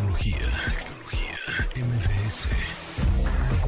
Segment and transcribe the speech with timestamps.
[0.00, 0.38] Tecnología,
[0.78, 1.36] tecnología,
[1.76, 2.48] MBS.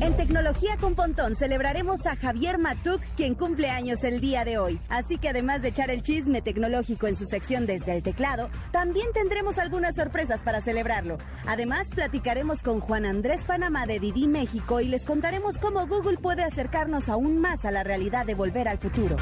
[0.00, 4.80] En Tecnología con Pontón celebraremos a Javier Matuk, quien cumple años el día de hoy.
[4.88, 9.12] Así que además de echar el chisme tecnológico en su sección desde el teclado, también
[9.12, 11.18] tendremos algunas sorpresas para celebrarlo.
[11.46, 16.44] Además, platicaremos con Juan Andrés Panamá de Didi México y les contaremos cómo Google puede
[16.44, 19.16] acercarnos aún más a la realidad de volver al futuro.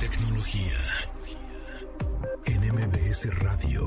[0.00, 0.78] Tecnología.
[2.46, 3.86] En MBS Radio.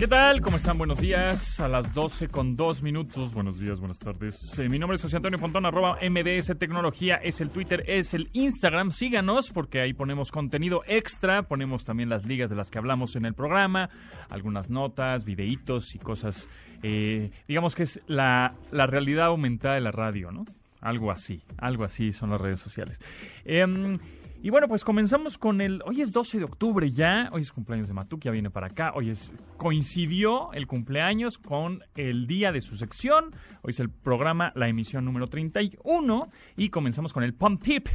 [0.00, 0.40] ¿Qué tal?
[0.40, 0.78] ¿Cómo están?
[0.78, 1.60] Buenos días.
[1.60, 3.34] A las 12 con 2 minutos.
[3.34, 4.58] Buenos días, buenas tardes.
[4.58, 7.16] Eh, mi nombre es José Antonio Pontón, arroba MBS Tecnología.
[7.16, 8.92] Es el Twitter, es el Instagram.
[8.92, 11.42] Síganos porque ahí ponemos contenido extra.
[11.42, 13.90] Ponemos también las ligas de las que hablamos en el programa.
[14.30, 16.48] Algunas notas, videitos y cosas.
[16.82, 20.46] eh, digamos que es la, la realidad aumentada de la radio, ¿no?
[20.80, 21.42] Algo así.
[21.58, 22.98] Algo así son las redes sociales.
[23.44, 23.98] Em,
[24.42, 25.82] y bueno, pues comenzamos con el.
[25.84, 27.28] Hoy es 12 de octubre ya.
[27.32, 28.92] Hoy es cumpleaños de Matuk, ya viene para acá.
[28.94, 29.30] Hoy es.
[29.58, 33.34] Coincidió el cumpleaños con el día de su sección.
[33.60, 36.30] Hoy es el programa, la emisión número 31.
[36.56, 37.34] Y comenzamos con el.
[37.34, 37.88] Pump Tip.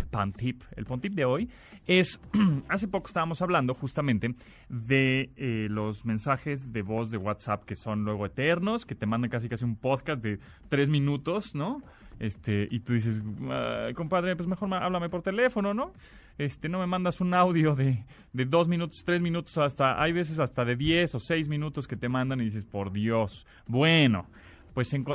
[0.76, 1.50] El Pump Tip de hoy
[1.88, 2.20] es.
[2.70, 4.36] hace poco estábamos hablando justamente
[4.70, 9.32] de eh, los mensajes de voz de WhatsApp que son luego eternos, que te mandan
[9.32, 11.82] casi casi un podcast de tres minutos, ¿no?
[12.20, 15.92] Este, y tú dices, "Ay, compadre, pues mejor háblame por teléfono, ¿no?
[16.38, 20.40] Este, no me mandas un audio de, de dos minutos, tres minutos, hasta, hay veces
[20.40, 23.46] hasta de diez o seis minutos que te mandan y dices, por Dios.
[23.68, 24.28] Bueno,
[24.74, 25.06] pues en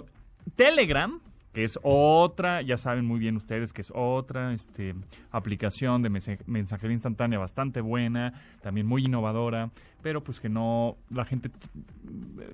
[0.57, 1.21] Telegram,
[1.53, 4.95] que es otra, ya saben muy bien ustedes que es otra este,
[5.31, 9.71] aplicación de mensa- mensajería instantánea bastante buena, también muy innovadora,
[10.03, 11.51] pero pues que no, la gente,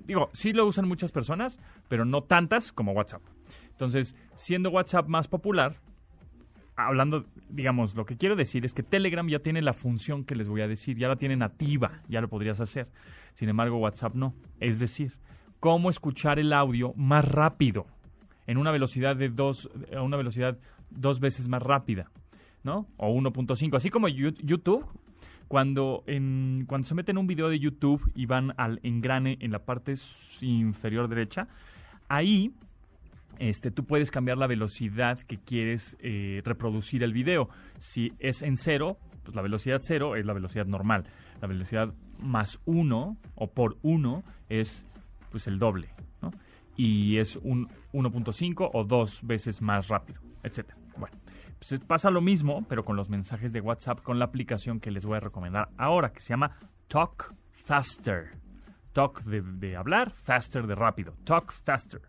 [0.05, 3.21] digo, sí lo usan muchas personas, pero no tantas como WhatsApp.
[3.77, 5.75] Entonces, siendo WhatsApp más popular,
[6.75, 10.49] hablando, digamos, lo que quiero decir es que Telegram ya tiene la función que les
[10.49, 12.87] voy a decir, ya la tiene nativa, ya lo podrías hacer.
[13.35, 14.33] Sin embargo, WhatsApp no.
[14.59, 15.13] Es decir,
[15.59, 17.85] cómo escuchar el audio más rápido,
[18.47, 20.57] en una velocidad de dos, a una velocidad
[20.89, 22.09] dos veces más rápida,
[22.63, 22.87] ¿no?
[22.97, 23.77] O 1.5.
[23.77, 24.87] Así como YouTube,
[25.47, 29.59] cuando, en, cuando se meten un video de YouTube y van al engrane en la
[29.59, 29.99] parte
[30.41, 31.47] inferior derecha,
[32.09, 32.55] ahí
[33.39, 37.49] este, tú puedes cambiar la velocidad que quieres eh, reproducir el video.
[37.79, 41.05] Si es en cero, pues la velocidad cero es la velocidad normal.
[41.41, 44.85] La velocidad más uno o por uno es
[45.29, 45.89] pues el doble,
[46.21, 46.31] ¿no?
[46.75, 50.77] Y es un 1.5 o dos veces más rápido, etcétera.
[50.97, 51.17] Bueno,
[51.59, 55.05] pues pasa lo mismo, pero con los mensajes de WhatsApp con la aplicación que les
[55.05, 57.33] voy a recomendar ahora, que se llama Talk
[57.65, 58.31] Faster.
[58.93, 61.13] Talk de hablar, faster de rápido.
[61.23, 62.01] Talk Faster.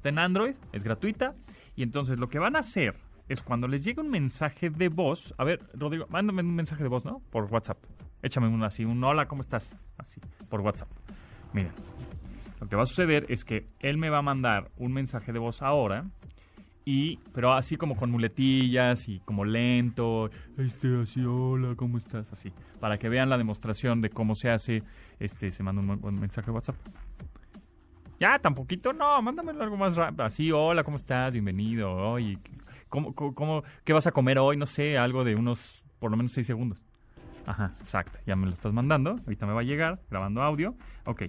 [0.00, 1.34] Está en Android, es gratuita.
[1.76, 2.94] Y entonces lo que van a hacer
[3.28, 5.34] es cuando les llegue un mensaje de voz.
[5.36, 7.20] A ver, Rodrigo, mándame un mensaje de voz, ¿no?
[7.30, 7.76] Por WhatsApp.
[8.22, 9.68] Échame uno así, un hola, ¿cómo estás?
[9.98, 10.18] Así,
[10.48, 10.88] por WhatsApp.
[11.52, 11.72] Miren,
[12.62, 15.38] lo que va a suceder es que él me va a mandar un mensaje de
[15.38, 16.06] voz ahora.
[16.86, 22.32] Y, pero así como con muletillas y como lento, este, así, hola, ¿cómo estás?
[22.32, 24.82] Así, para que vean la demostración de cómo se hace,
[25.18, 26.76] este, se manda un, un mensaje de WhatsApp.
[28.20, 30.24] Ya, tan poquito, no, mándame algo más rápido.
[30.24, 31.32] Así, hola, ¿cómo estás?
[31.32, 31.90] Bienvenido.
[32.12, 32.38] Oye,
[32.90, 34.58] ¿cómo, cómo, qué vas a comer hoy?
[34.58, 36.78] No sé, algo de unos, por lo menos seis segundos.
[37.46, 38.18] Ajá, exacto.
[38.26, 39.12] Ya me lo estás mandando.
[39.24, 40.74] Ahorita me va a llegar, grabando audio.
[41.06, 41.22] Ok.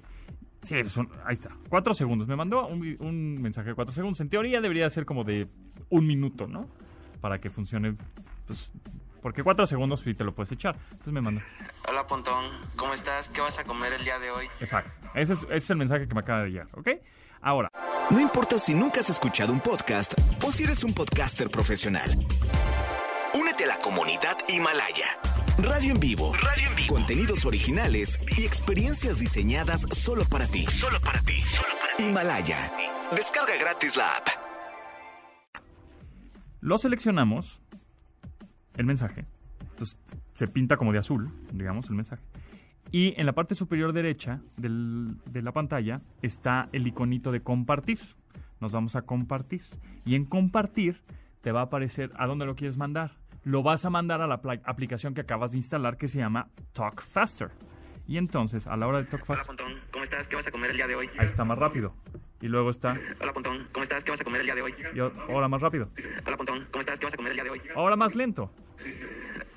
[0.63, 1.51] Sí, son- ahí está.
[1.69, 2.27] Cuatro segundos.
[2.27, 4.19] Me mandó un, un mensaje de cuatro segundos.
[4.19, 5.47] En teoría debería ser como de
[5.89, 6.67] un minuto, ¿no?
[7.21, 7.95] Para que funcione,
[8.45, 8.69] pues,
[9.21, 10.75] porque cuatro segundos sí te lo puedes echar.
[10.91, 11.41] Entonces me mandó.
[11.87, 13.29] Hola Pontón, ¿cómo estás?
[13.29, 14.47] ¿Qué vas a comer el día de hoy?
[14.59, 14.91] Exacto.
[15.13, 16.87] Ese es, ese es el mensaje que me acaba de llegar, ¿ok?
[17.41, 17.71] Ahora,
[18.11, 20.13] No importa si nunca has escuchado un podcast
[20.43, 22.11] o si eres un podcaster profesional.
[23.33, 25.05] Únete a la comunidad Himalaya.
[25.57, 26.33] Radio en vivo.
[26.35, 26.93] Radio en vivo.
[26.95, 30.65] Contenidos originales y experiencias diseñadas solo para ti.
[30.67, 31.43] Solo para ti.
[31.99, 32.71] Himalaya.
[33.15, 34.27] Descarga gratis la app.
[36.61, 37.60] lo seleccionamos,
[38.81, 39.25] el mensaje.
[39.71, 39.97] Entonces
[40.33, 42.23] se pinta como de azul, digamos, el mensaje.
[42.91, 47.99] Y en la parte superior derecha del- de la pantalla está el iconito de compartir.
[48.59, 49.61] Nos vamos a compartir.
[50.05, 51.01] Y en compartir
[51.41, 53.17] te va a aparecer a dónde lo quieres mandar.
[53.43, 57.01] Lo vas a mandar a la aplicación que acabas de instalar que se llama Talk
[57.01, 57.49] Faster.
[58.07, 59.55] Y entonces, a la hora de Talk Hola Faster...
[59.55, 60.27] Pontón, ¿cómo ¿cómo estás?
[60.27, 61.09] ¿Qué vas a comer el día de hoy?
[61.17, 61.95] Ahí está más rápido.
[62.41, 62.97] Y luego está.
[63.19, 64.03] Hola, Pontón, ¿cómo estás?
[64.03, 64.73] ¿Qué vas a comer el día de hoy?
[64.95, 65.89] Y ahora más rápido.
[66.25, 66.99] Hola, Pontón, ¿cómo estás?
[66.99, 67.61] ¿Qué vas a comer el día de hoy?
[67.75, 68.51] Ahora más lento.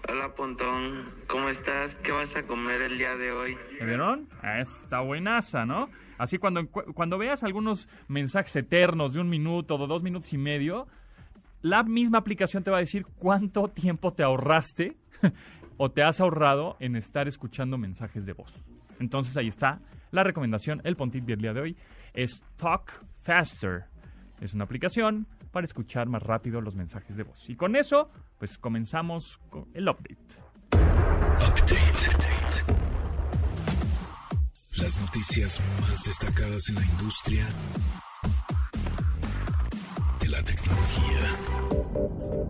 [0.07, 1.97] Hola, Pontón, ¿cómo estás?
[1.97, 3.57] ¿Qué vas a comer el día de hoy?
[3.81, 4.29] ¿Me vieron?
[4.61, 5.89] Está buenaza, ¿no?
[6.19, 10.39] Así cuando, cuando veas algunos mensajes eternos de un minuto o de dos minutos y
[10.39, 10.87] medio,
[11.63, 14.95] la misma aplicación te va a decir cuánto tiempo te ahorraste
[15.79, 18.61] o te has ahorrado en estar escuchando mensajes de voz.
[19.01, 19.81] Entonces ahí está
[20.11, 21.77] la recomendación, el Pontit del día de hoy
[22.15, 23.87] es Talk Faster.
[24.41, 27.49] Es una aplicación para escuchar más rápido los mensajes de voz.
[27.49, 30.17] Y con eso, pues comenzamos con el update.
[30.73, 31.75] Update.
[34.77, 37.47] Las noticias más destacadas en la industria
[40.21, 41.54] de la tecnología.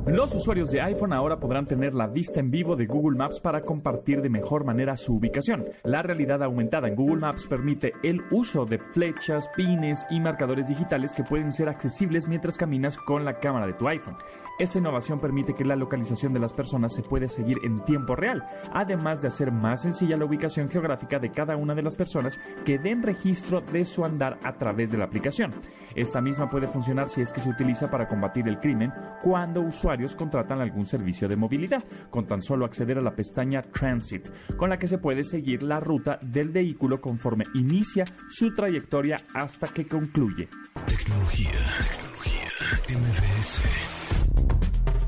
[0.07, 3.63] Los usuarios de iPhone ahora podrán tener la vista en vivo de Google Maps para
[3.63, 5.65] compartir de mejor manera su ubicación.
[5.83, 11.15] La realidad aumentada en Google Maps permite el uso de flechas, pines y marcadores digitales
[11.15, 14.19] que pueden ser accesibles mientras caminas con la cámara de tu iPhone.
[14.59, 18.45] Esta innovación permite que la localización de las personas se pueda seguir en tiempo real,
[18.73, 22.79] además de hacer más sencilla la ubicación geográfica de cada una de las personas que
[22.79, 25.55] den registro de su andar a través de la aplicación.
[25.97, 28.93] Esta misma puede funcionar si es que se utiliza para combatir el crimen
[29.23, 34.29] cuando usuarios contratan algún servicio de movilidad, con tan solo acceder a la pestaña Transit,
[34.57, 39.69] con la que se puede seguir la ruta del vehículo conforme inicia su trayectoria hasta
[39.69, 40.49] que concluye.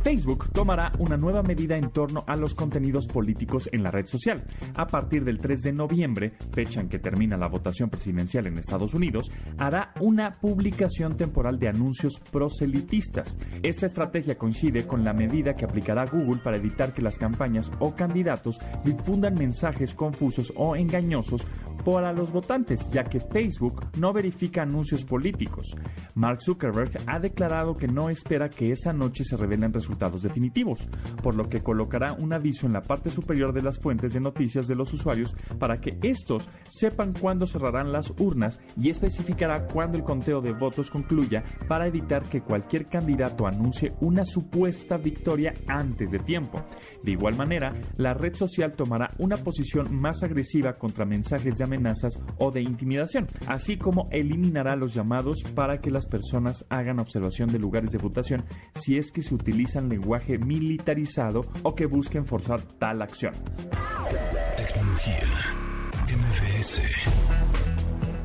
[0.07, 4.45] Facebook tomará una nueva medida en torno a los contenidos políticos en la red social.
[4.77, 8.95] A partir del 3 de noviembre, fecha en que termina la votación presidencial en Estados
[8.95, 13.35] Unidos, hará una publicación temporal de anuncios proselitistas.
[13.65, 17.97] Esta estrategia coincide con la medida que aplicará Google para evitar que las campañas o
[17.97, 21.45] candidatos difundan mensajes confusos o engañosos
[21.85, 25.75] para los votantes, ya que Facebook no verifica anuncios políticos.
[26.15, 30.87] Mark Zuckerberg ha declarado que no espera que esa noche se revelen resultados definitivos,
[31.23, 34.67] por lo que colocará un aviso en la parte superior de las fuentes de noticias
[34.67, 40.05] de los usuarios para que estos sepan cuándo cerrarán las urnas y especificará cuándo el
[40.05, 46.19] conteo de votos concluya para evitar que cualquier candidato anuncie una supuesta victoria antes de
[46.19, 46.63] tiempo.
[47.03, 52.19] De igual manera, la red social tomará una posición más agresiva contra mensajes de amenazas
[52.39, 57.59] o de intimidación, así como eliminará los llamados para que las personas hagan observación de
[57.59, 58.45] lugares de votación
[58.75, 63.33] si es que se utilizan lenguaje militarizado o que busquen forzar tal acción.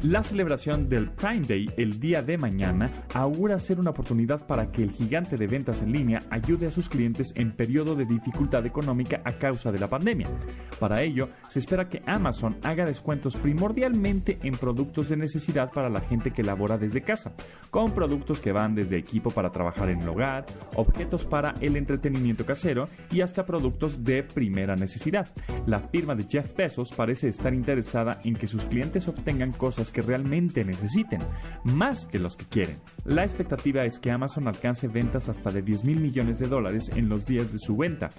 [0.04, 4.82] La celebración del Prime Day el día de mañana augura ser una oportunidad para que
[4.82, 9.22] el gigante de ventas en línea ayude a sus clientes en periodo de dificultad económica
[9.24, 10.28] a causa de la pandemia.
[10.80, 16.02] Para ello, se espera que Amazon haga descuentos primordialmente en productos de necesidad para la
[16.02, 17.34] gente que labora desde casa,
[17.70, 20.48] con productos que van desde equipo para trabajar en el hogar,
[20.78, 25.28] objetos para el entretenimiento casero y hasta productos de primera necesidad.
[25.68, 30.02] La firma de Jeff Bezos parece estar interesada en que sus clientes obtengan cosas que
[30.02, 31.22] realmente necesiten,
[31.64, 32.80] más que los que quieren.
[33.06, 37.10] La expectativa es que Amazon alcance ventas hasta de 10 mil millones de dólares en
[37.10, 38.12] los días de su venta,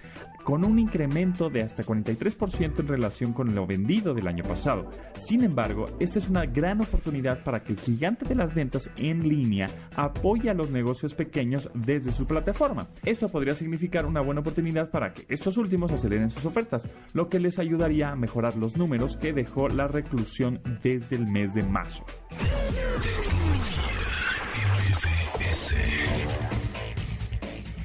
[0.45, 4.91] con un incremento de hasta 43% en relación con lo vendido del año pasado.
[5.15, 9.29] Sin embargo, esta es una gran oportunidad para que el gigante de las ventas en
[9.29, 12.89] línea apoye a los negocios pequeños desde su plataforma.
[13.05, 17.41] Esto podría significar una buena oportunidad para que estos últimos aceleren sus ofertas, lo que
[17.41, 21.62] les ayudaría a mejorar los números que dejó la reclusión desde el mes de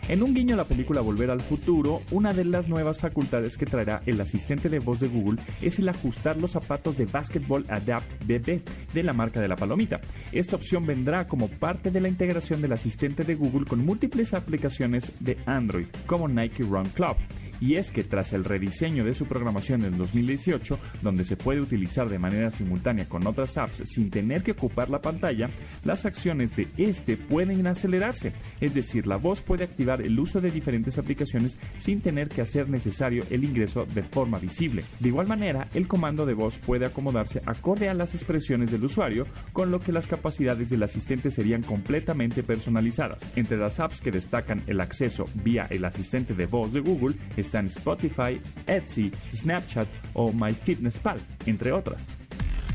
[0.10, 3.66] En un guiño a la película Volver al Futuro, una de las nuevas facultades que
[3.66, 8.24] traerá el asistente de voz de Google es el ajustar los zapatos de Basketball Adapt
[8.24, 8.62] BB
[8.94, 10.00] de la marca de la palomita.
[10.32, 15.12] Esta opción vendrá como parte de la integración del asistente de Google con múltiples aplicaciones
[15.20, 17.18] de Android, como Nike Run Club.
[17.60, 22.10] Y es que tras el rediseño de su programación en 2018, donde se puede utilizar
[22.10, 25.50] de manera simultánea con otras apps sin tener que ocupar la pantalla,
[25.84, 28.34] las acciones de este pueden acelerarse.
[28.62, 32.70] Es decir, la voz puede activar el uso de diferentes aplicaciones sin tener que hacer
[32.70, 34.84] necesario el ingreso de forma visible.
[35.00, 39.28] De igual manera, el comando de voz puede acomodarse acorde a las expresiones del usuario,
[39.54, 43.20] con lo que las capacidades del asistente serían completamente personalizadas.
[43.36, 47.16] Entre las apps que destacan el acceso vía el asistente de voz de Google
[47.48, 52.02] están Spotify, Etsy, Snapchat o MyFitnessPal, entre otras.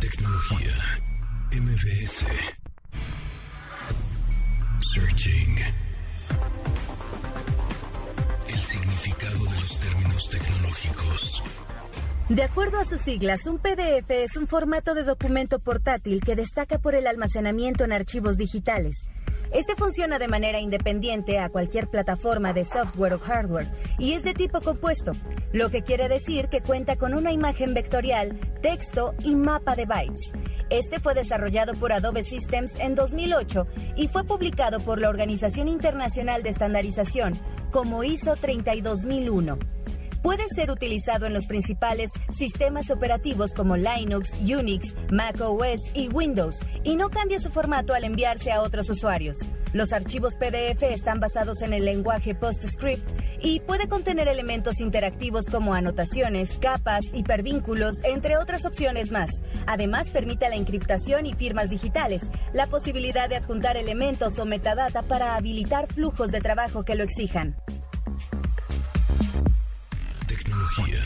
[0.00, 0.74] Tecnología.
[1.52, 2.24] MBS.
[4.94, 5.58] Searching.
[8.48, 11.42] El significado de los términos tecnológicos.
[12.30, 16.78] De acuerdo a sus siglas, un PDF es un formato de documento portátil que destaca
[16.78, 18.96] por el almacenamiento en archivos digitales.
[19.52, 24.32] Este funciona de manera independiente a cualquier plataforma de software o hardware y es de
[24.32, 25.12] tipo compuesto,
[25.52, 30.32] lo que quiere decir que cuenta con una imagen vectorial, texto y mapa de bytes.
[30.70, 36.42] Este fue desarrollado por Adobe Systems en 2008 y fue publicado por la Organización Internacional
[36.42, 37.38] de Estandarización
[37.70, 39.81] como ISO 32001.
[40.22, 46.54] Puede ser utilizado en los principales sistemas operativos como Linux, Unix, Mac OS y Windows
[46.84, 49.38] y no cambia su formato al enviarse a otros usuarios.
[49.72, 53.10] Los archivos PDF están basados en el lenguaje PostScript
[53.40, 59.30] y puede contener elementos interactivos como anotaciones, capas, hipervínculos, entre otras opciones más.
[59.66, 65.34] Además, permite la encriptación y firmas digitales, la posibilidad de adjuntar elementos o metadata para
[65.34, 67.56] habilitar flujos de trabajo que lo exijan.
[70.76, 71.02] Tecnología.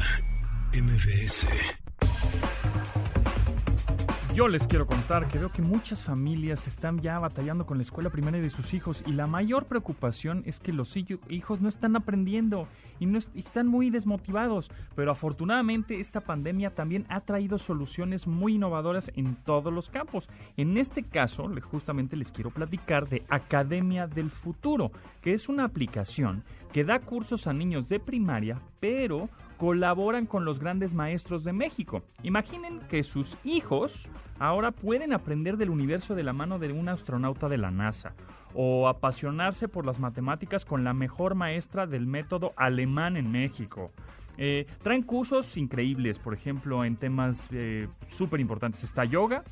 [4.34, 8.10] Yo les quiero contar que veo que muchas familias están ya batallando con la escuela
[8.10, 12.68] primaria de sus hijos y la mayor preocupación es que los hijos no están aprendiendo
[13.00, 14.70] y, están muy desmotivados.
[14.94, 20.28] Pero afortunadamente esta pandemia también ha traído soluciones muy innovadoras en todos los campos.
[20.58, 24.92] En este caso, justamente les quiero platicar de Academia del Futuro,
[25.22, 30.58] que es una aplicación que da cursos a niños de primaria, pero colaboran con los
[30.58, 32.02] grandes maestros de México.
[32.22, 34.08] Imaginen que sus hijos
[34.38, 38.14] ahora pueden aprender del universo de la mano de un astronauta de la NASA
[38.54, 43.92] o apasionarse por las matemáticas con la mejor maestra del método alemán en México.
[44.38, 48.84] Eh, traen cursos increíbles, por ejemplo, en temas eh, súper importantes.
[48.84, 49.44] Está yoga,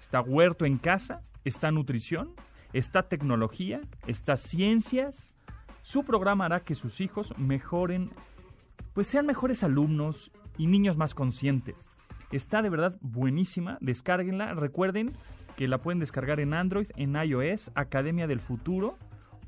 [0.00, 2.30] está huerto en casa, está nutrición,
[2.72, 5.34] está tecnología, está ciencias.
[5.82, 8.10] Su programa hará que sus hijos mejoren
[8.94, 11.88] pues sean mejores alumnos y niños más conscientes.
[12.32, 14.54] Está de verdad buenísima, descárguenla.
[14.54, 15.16] Recuerden
[15.56, 18.98] que la pueden descargar en Android, en iOS, Academia del Futuro,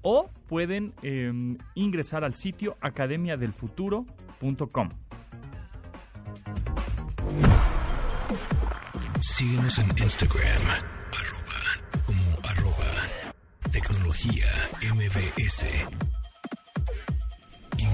[0.02, 4.88] o pueden em, ingresar al sitio academiadelfuturo.com.
[9.20, 10.62] Síguenos en Instagram,
[11.12, 11.60] arroba,
[12.06, 13.08] como arroba,
[13.70, 14.46] tecnología
[14.82, 16.09] MBS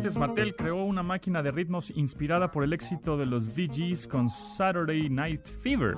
[0.00, 4.30] Juguetes Mattel creó una máquina de ritmos inspirada por el éxito de los VGs con
[4.30, 5.96] Saturday Night Fever,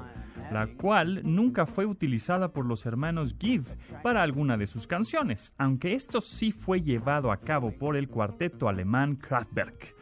[0.50, 3.62] la cual nunca fue utilizada por los hermanos Give
[4.02, 8.68] para alguna de sus canciones, aunque esto sí fue llevado a cabo por el cuarteto
[8.68, 9.94] alemán Kraftwerk.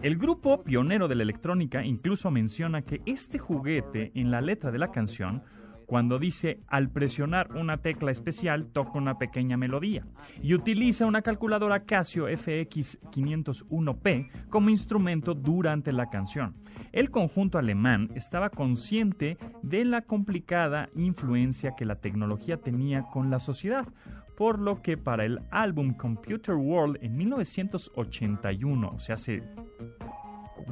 [0.00, 4.78] El grupo pionero de la electrónica incluso menciona que este juguete en la letra de
[4.78, 5.42] la canción
[5.90, 10.06] cuando dice al presionar una tecla especial toca una pequeña melodía
[10.40, 16.54] y utiliza una calculadora Casio FX501P como instrumento durante la canción.
[16.92, 23.40] El conjunto alemán estaba consciente de la complicada influencia que la tecnología tenía con la
[23.40, 23.88] sociedad,
[24.36, 29.42] por lo que para el álbum Computer World en 1981, o sea, hace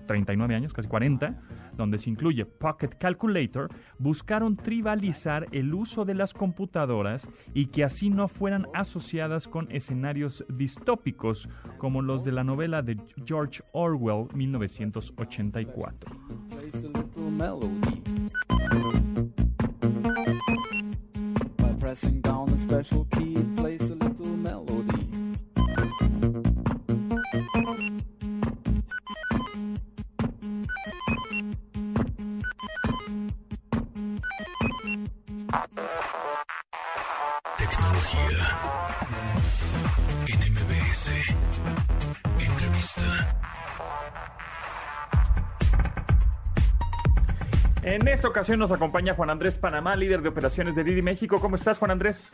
[0.07, 1.41] 39 años, casi 40,
[1.77, 8.11] donde se incluye Pocket Calculator, buscaron tribalizar el uso de las computadoras y que así
[8.11, 16.11] no fueran asociadas con escenarios distópicos como los de la novela de George Orwell 1984.
[48.01, 51.41] En esta ocasión nos acompaña Juan Andrés Panamá, líder de operaciones de Didi México.
[51.41, 52.31] ¿Cómo estás, Juan Andrés?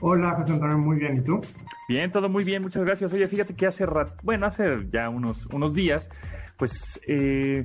[0.00, 1.16] Hola, José Antonio, muy bien.
[1.16, 1.40] ¿Y tú?
[1.88, 3.14] Bien, todo muy bien, muchas gracias.
[3.14, 3.86] Oye, fíjate que hace
[4.22, 6.10] bueno, hace ya unos, unos días,
[6.58, 7.64] pues eh,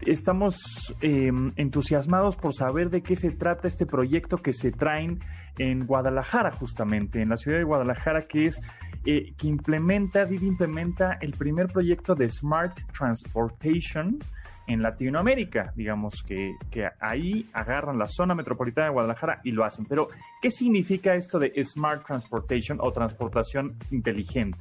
[0.00, 5.20] estamos em, entusiasmados por saber de qué se trata este proyecto que se traen
[5.58, 8.60] en Guadalajara, justamente, en la ciudad de Guadalajara, que es
[9.06, 14.18] eh, que implementa, Didi implementa el primer proyecto de Smart Transportation
[14.66, 15.72] en Latinoamérica.
[15.76, 19.84] Digamos que, que ahí agarran la zona metropolitana de Guadalajara y lo hacen.
[19.86, 20.08] Pero,
[20.40, 24.58] ¿qué significa esto de Smart Transportation o transportación inteligente?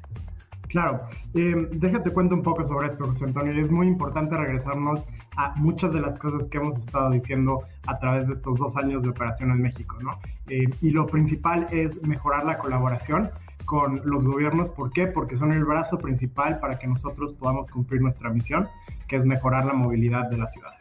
[0.71, 1.01] Claro,
[1.33, 3.61] eh, déjate cuento un poco sobre esto, José Antonio.
[3.61, 5.01] Es muy importante regresarnos
[5.35, 9.03] a muchas de las cosas que hemos estado diciendo a través de estos dos años
[9.03, 10.11] de operación en México, ¿no?
[10.47, 13.31] Eh, y lo principal es mejorar la colaboración
[13.65, 14.69] con los gobiernos.
[14.69, 15.07] ¿Por qué?
[15.07, 18.67] Porque son el brazo principal para que nosotros podamos cumplir nuestra misión,
[19.11, 20.79] que es mejorar la movilidad de las ciudades.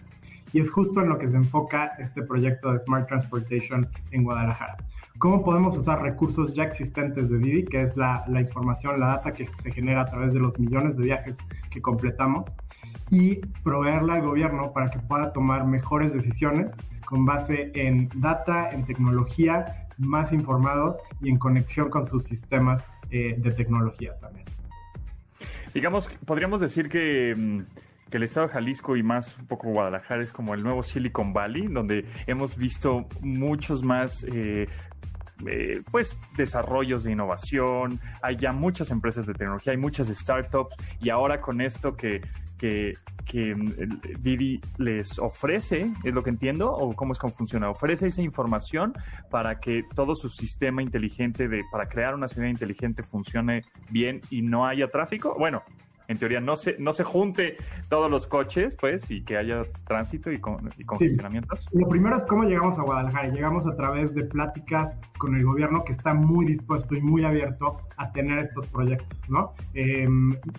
[0.52, 4.76] Y es justo en lo que se enfoca este proyecto de Smart Transportation en Guadalajara.
[5.18, 9.49] ¿Cómo podemos usar recursos ya existentes de Didi, que es la, información, la data que
[9.49, 11.38] se genera a través de los millones de viajes
[11.72, 12.44] que completamos,
[13.10, 16.70] y proveerla al gobierno para que pueda tomar mejores decisiones
[17.04, 23.34] con base en data, en tecnología, más informados y en conexión con sus sistemas eh,
[23.37, 24.46] de tecnología también.
[25.75, 30.22] Digamos, podríamos decir que, mm, que, el estado de Jalisco y más un poco Guadalajara
[30.22, 34.66] es como el nuevo Silicon Valley, donde hemos visto muchos más eh,
[35.46, 41.08] eh, pues desarrollos de innovación, hay ya muchas empresas de tecnología, hay muchas startups y
[41.08, 42.20] ahora con esto que,
[42.58, 47.70] que, que mm, Didi les ofrece, es lo que entiendo, o cómo es cómo funciona,
[47.70, 48.92] ofrece esa información
[49.30, 54.42] para que todo su sistema inteligente de, para crear una ciudad inteligente funcione bien y
[54.42, 55.34] no haya tráfico.
[55.38, 55.62] Bueno,
[56.10, 57.56] en teoría no se, no se junte
[57.88, 61.68] todos los coches, pues, y que haya tránsito y, con, y congestionamientos?
[61.72, 63.28] Lo primero es cómo llegamos a Guadalajara.
[63.28, 67.78] Llegamos a través de pláticas con el gobierno que está muy dispuesto y muy abierto
[67.96, 69.52] a tener estos proyectos, ¿no?
[69.74, 70.08] Eh,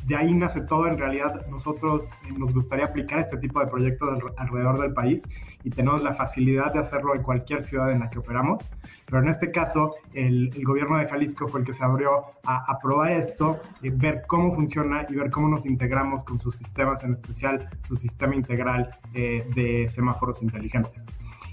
[0.06, 0.88] de ahí nace todo.
[0.88, 2.04] En realidad, nosotros
[2.38, 5.22] nos gustaría aplicar este tipo de proyectos alrededor del país
[5.64, 8.64] y tenemos la facilidad de hacerlo en cualquier ciudad en la que operamos.
[9.06, 12.72] Pero en este caso, el, el gobierno de Jalisco fue el que se abrió a,
[12.72, 17.04] a probar esto, eh, ver cómo funciona y ver cómo nos integramos con sus sistemas,
[17.04, 21.06] en especial su sistema integral eh, de semáforos inteligentes.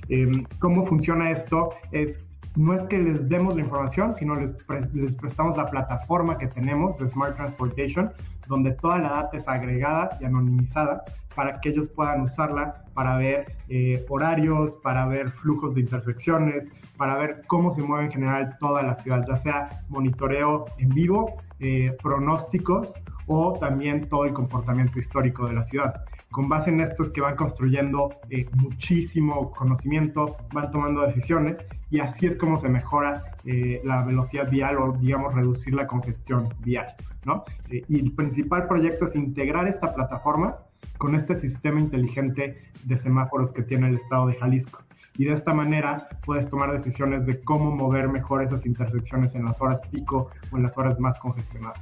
[0.08, 1.70] Eh, ¿Cómo funciona esto?
[1.92, 2.24] Es
[2.56, 6.48] no es que les demos la información, sino les, pre les, prestamos la plataforma que
[6.48, 8.10] tenemos de Smart Transportation,
[8.48, 11.04] donde toda la data es agregada y anonimizada
[11.36, 17.16] para que ellos puedan usarla para ver eh, horarios, para ver flujos de intersecciones, para
[17.16, 21.96] ver cómo se mueve en general toda la ciudad, ya sea monitoreo en vivo, eh,
[22.02, 22.92] pronósticos
[23.28, 26.04] o también todo el comportamiento histórico de la ciudad.
[26.30, 31.56] Con base en esto es que van construyendo eh, muchísimo conocimiento, van tomando decisiones
[31.90, 36.48] y así es como se mejora eh, la velocidad vial o, digamos, reducir la congestión
[36.60, 36.94] vial.
[37.24, 37.44] ¿no?
[37.70, 40.56] Eh, y el principal proyecto es integrar esta plataforma
[40.98, 44.82] con este sistema inteligente de semáforos que tiene el estado de Jalisco.
[45.16, 49.60] Y de esta manera puedes tomar decisiones de cómo mover mejor esas intersecciones en las
[49.60, 51.78] horas pico o en las horas más congestionadas.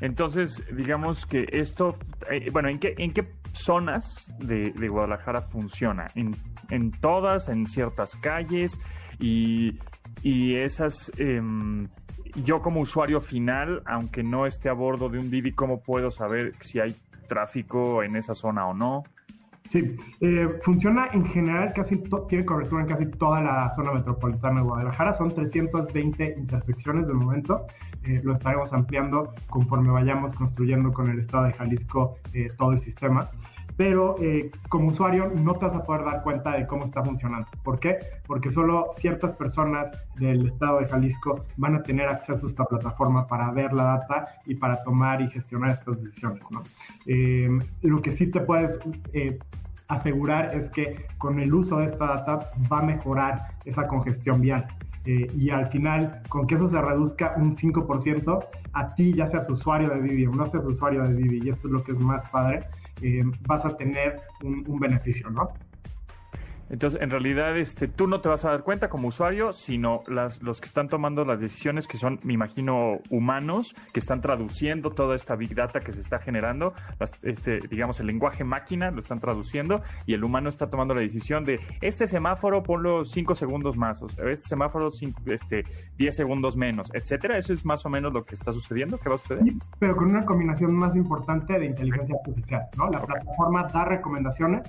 [0.00, 1.96] Entonces, digamos que esto,
[2.30, 6.08] eh, bueno, ¿en qué, ¿en qué zonas de, de Guadalajara funciona?
[6.14, 6.36] ¿En,
[6.70, 8.78] ¿En, todas, en ciertas calles?
[9.18, 9.78] Y,
[10.22, 11.40] y esas, eh,
[12.36, 16.54] yo como usuario final, aunque no esté a bordo de un Didi, ¿cómo puedo saber
[16.60, 16.96] si hay
[17.28, 19.04] tráfico en esa zona o no?
[19.70, 21.96] Sí, eh, funciona en general, casi
[22.28, 25.16] tiene cobertura en casi toda la zona metropolitana de Guadalajara.
[25.16, 27.66] Son 320 intersecciones de momento.
[28.04, 32.80] Eh, lo estaremos ampliando conforme vayamos construyendo con el estado de Jalisco eh, todo el
[32.80, 33.30] sistema.
[33.76, 37.46] Pero eh, como usuario no te vas a poder dar cuenta de cómo está funcionando.
[37.62, 37.98] ¿Por qué?
[38.26, 43.26] Porque solo ciertas personas del estado de Jalisco van a tener acceso a esta plataforma
[43.26, 46.42] para ver la data y para tomar y gestionar estas decisiones.
[46.50, 46.62] ¿no?
[47.82, 48.78] lo que sí te puedes
[49.88, 54.66] asegurar es que con el uso de esta data va a mejorar esa congestión vial.
[55.06, 59.48] Eh, y al final, con que eso se reduzca un 5%, a ti, ya seas
[59.50, 62.00] usuario de Didi o no seas usuario de Didi, y esto es lo que es
[62.00, 62.64] más padre,
[63.04, 65.52] eh, vas a tener un, un beneficio, ¿no?
[66.70, 70.42] Entonces, en realidad, este, tú no te vas a dar cuenta como usuario, sino las,
[70.42, 75.14] los que están tomando las decisiones, que son, me imagino, humanos, que están traduciendo toda
[75.16, 79.20] esta big data que se está generando, las, este, digamos, el lenguaje máquina lo están
[79.20, 84.02] traduciendo, y el humano está tomando la decisión de este semáforo ponlo 5 segundos más,
[84.02, 85.64] o este semáforo cinco, este,
[85.98, 87.36] 10 segundos menos, etcétera.
[87.38, 89.44] Eso es más o menos lo que está sucediendo, ¿qué va a suceder?
[89.44, 92.90] Sí, pero con una combinación más importante de inteligencia artificial, ¿no?
[92.90, 94.62] La plataforma da recomendaciones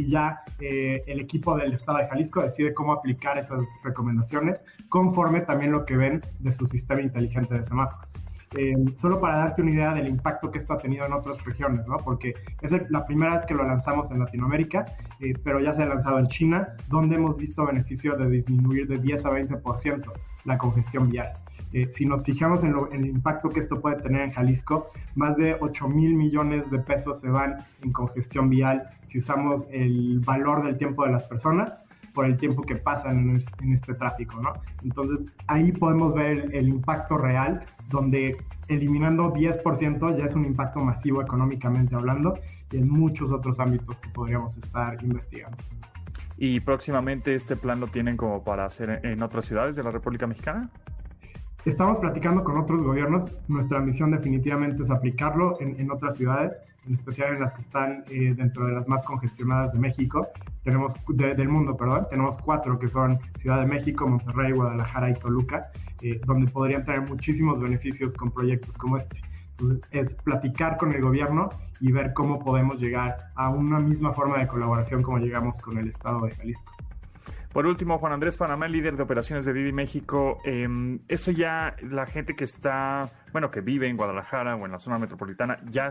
[0.00, 4.58] y ya eh, el equipo del Estado de Jalisco decide cómo aplicar esas recomendaciones
[4.88, 8.08] conforme también lo que ven de su sistema inteligente de semáforos.
[8.56, 11.86] Eh, solo para darte una idea del impacto que esto ha tenido en otras regiones,
[11.86, 11.98] ¿no?
[11.98, 14.86] Porque es la primera vez que lo lanzamos en Latinoamérica,
[15.20, 18.98] eh, pero ya se ha lanzado en China, donde hemos visto beneficio de disminuir de
[18.98, 20.12] 10 a 20%
[20.46, 21.32] la congestión vial.
[21.72, 25.56] Eh, si nos fijamos en, el impacto que esto puede tener en Jalisco, más de
[25.60, 30.76] 8 mil millones de pesos se van en congestión vial si usamos el valor del
[30.76, 31.72] tiempo de las personas
[32.12, 34.52] por el tiempo que pasan en, este tráfico, ¿no?
[34.82, 38.36] Entonces ahí podemos ver el, impacto real, donde
[38.68, 42.38] eliminando 10% ya es un impacto masivo económicamente hablando
[42.70, 45.58] y en muchos otros ámbitos que podríamos estar investigando.
[46.36, 50.26] ¿Y próximamente este plan lo tienen como para hacer en otras ciudades de la República
[50.26, 50.70] Mexicana?
[51.66, 53.30] Estamos platicando con otros gobiernos.
[53.48, 56.52] Nuestra misión definitivamente es aplicarlo en, otras ciudades,
[56.86, 60.26] en especial en las que están eh, dentro de las más congestionadas de México.
[60.62, 62.06] Tenemos del mundo, perdón.
[62.10, 65.70] Tenemos cuatro que son Ciudad de México, Monterrey, Guadalajara y Toluca,
[66.02, 69.20] eh, donde podrían tener muchísimos beneficios con proyectos como este.
[69.52, 74.38] Entonces, es platicar con el gobierno y ver cómo podemos llegar a una misma forma
[74.38, 76.72] de colaboración como llegamos con el Estado de Jalisco.
[77.52, 80.38] Por último, Juan Andrés Panamá, líder de operaciones de Didi México.
[80.44, 80.68] Eh,
[81.08, 84.98] esto ya, la gente que está, bueno, que vive en Guadalajara o en la zona
[84.98, 85.90] metropolitana, ya,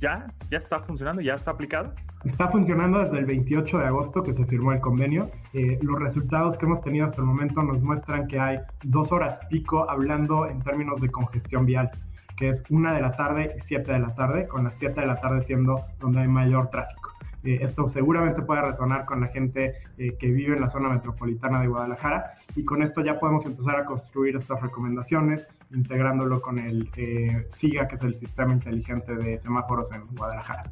[0.00, 1.94] ya, ya está funcionando, ya está aplicado.
[2.24, 5.30] Está funcionando desde el 28 de agosto que se firmó el convenio.
[5.52, 9.38] Eh, los resultados que hemos tenido hasta el momento nos muestran que hay dos horas
[9.50, 11.90] pico hablando en términos de congestión vial
[12.36, 15.06] que es una de la tarde y siete de la tarde, con las siete de
[15.06, 17.03] la tarde siendo donde hay mayor tráfico.
[17.44, 21.60] Eh, esto seguramente puede resonar con la gente eh, que vive en la zona metropolitana
[21.60, 26.88] de Guadalajara y con esto ya podemos empezar a construir estas recomendaciones integrándolo con el
[26.96, 30.70] eh, SIGA, que es el Sistema Inteligente de Semáforos en Guadalajara.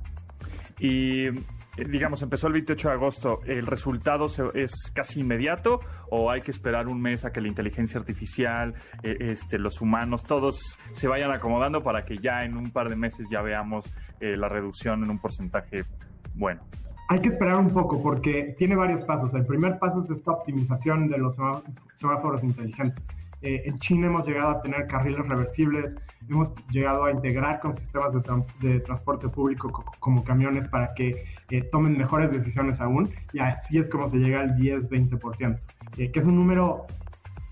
[0.78, 1.28] Y
[1.76, 5.80] digamos, empezó el 28 de agosto, ¿el resultado es casi inmediato
[6.10, 10.78] o hay que esperar un mes a que la inteligencia artificial, este, los humanos, todos
[10.92, 15.04] se vayan acomodando para que ya en un par de meses ya veamos la reducción
[15.04, 15.84] en un porcentaje
[16.34, 16.60] bueno.
[17.08, 19.34] Hay que esperar un poco porque tiene varios pasos.
[19.34, 21.36] El primer paso es esta optimización de los
[21.96, 23.04] semáforos inteligentes.
[23.42, 25.94] Eh, en China hemos llegado a tener carriles reversibles,
[26.28, 28.12] hemos llegado a integrar con sistemas
[28.60, 33.88] de, transporte público como camiones para que eh, tomen mejores decisiones aún y así es
[33.88, 35.58] como se llega al 10-20%,
[35.98, 36.86] eh, que es un número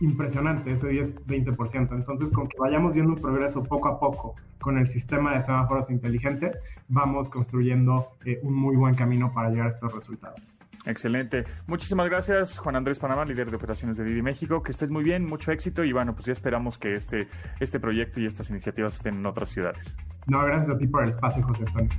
[0.00, 1.92] impresionante, ese 10-20%.
[1.92, 5.90] Entonces, con que vayamos viendo un progreso poco a poco con el sistema de semáforos
[5.90, 6.58] inteligentes,
[6.88, 10.40] vamos construyendo eh, un muy buen camino para llegar a estos resultados.
[10.86, 11.44] Excelente.
[11.66, 14.62] Muchísimas gracias, Juan Andrés Panamá, líder de operaciones de Didi México.
[14.62, 17.28] Que estés muy bien, mucho éxito y bueno, pues ya esperamos que este,
[17.60, 19.94] este proyecto y estas iniciativas estén en otras ciudades.
[20.26, 21.90] No, gracias a ti por el espacio, José Antonio.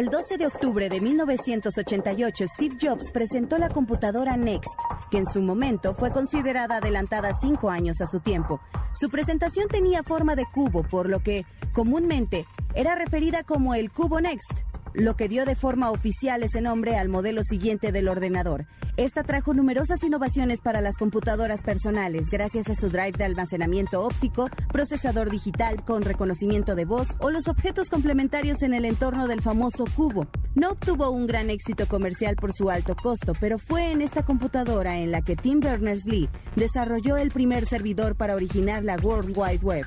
[0.00, 4.70] El 12 de octubre de 1988, Steve Jobs presentó la computadora Next,
[5.10, 8.62] que en su momento fue considerada adelantada cinco años a su tiempo.
[8.94, 14.22] Su presentación tenía forma de cubo, por lo que comúnmente era referida como el Cubo
[14.22, 18.66] Next lo que dio de forma oficial ese nombre al modelo siguiente del ordenador.
[18.96, 24.48] Esta trajo numerosas innovaciones para las computadoras personales gracias a su drive de almacenamiento óptico,
[24.72, 29.84] procesador digital con reconocimiento de voz o los objetos complementarios en el entorno del famoso
[29.96, 30.26] cubo.
[30.54, 34.98] No obtuvo un gran éxito comercial por su alto costo, pero fue en esta computadora
[34.98, 39.86] en la que Tim Berners-Lee desarrolló el primer servidor para originar la World Wide Web.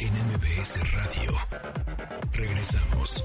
[0.00, 1.32] en MBS Radio.
[2.32, 3.24] Regresamos.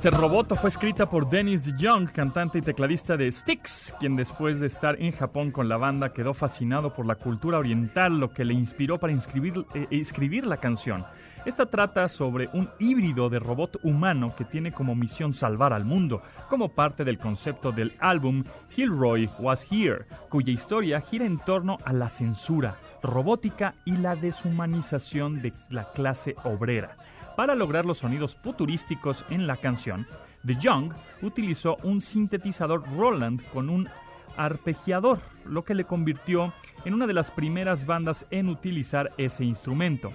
[0.00, 0.12] Mr.
[0.12, 5.00] Roboto fue escrita por Dennis Young, cantante y tecladista de Styx, quien después de estar
[5.00, 8.98] en Japón con la banda quedó fascinado por la cultura oriental, lo que le inspiró
[8.98, 11.04] para eh, escribir la canción.
[11.44, 16.22] Esta trata sobre un híbrido de robot humano que tiene como misión salvar al mundo,
[16.48, 21.92] como parte del concepto del álbum Kilroy Was Here, cuya historia gira en torno a
[21.92, 26.96] la censura, robótica y la deshumanización de la clase obrera.
[27.36, 30.06] Para lograr los sonidos futurísticos en la canción,
[30.44, 33.88] The Young utilizó un sintetizador Roland con un
[34.36, 36.52] arpegiador, lo que le convirtió
[36.84, 40.12] en una de las primeras bandas en utilizar ese instrumento,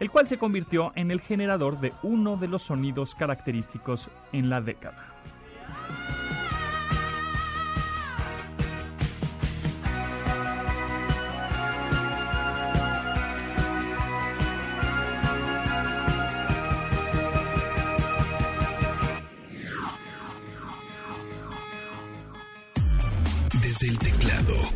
[0.00, 4.60] el cual se convirtió en el generador de uno de los sonidos característicos en la
[4.60, 5.06] década.
[23.62, 24.69] Desde el teclado.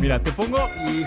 [0.00, 0.56] Mira, te pongo,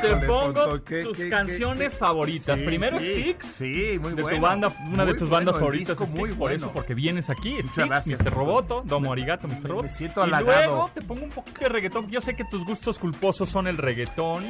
[0.01, 2.59] te pongo Ponto, ¿qué- tus qué- canciones qué- favoritas.
[2.59, 3.45] Sí, Primero sí, Sticks.
[3.57, 4.37] Sí, muy de bueno.
[4.37, 6.55] tu banda, una de tus bueno, bandas favoritas, Sticks, muy por bueno.
[6.57, 8.31] eso, porque vienes aquí, Muchas Sticks, gracias, Mr.
[8.33, 9.61] Roboto, Domo Arigato, Mr.
[9.63, 9.87] Me Roboto.
[9.89, 10.51] siento y halagado.
[10.67, 12.07] luego te pongo un poquito de reggaetón.
[12.11, 14.45] Yo sé que tus gustos culposos son el reggaetón.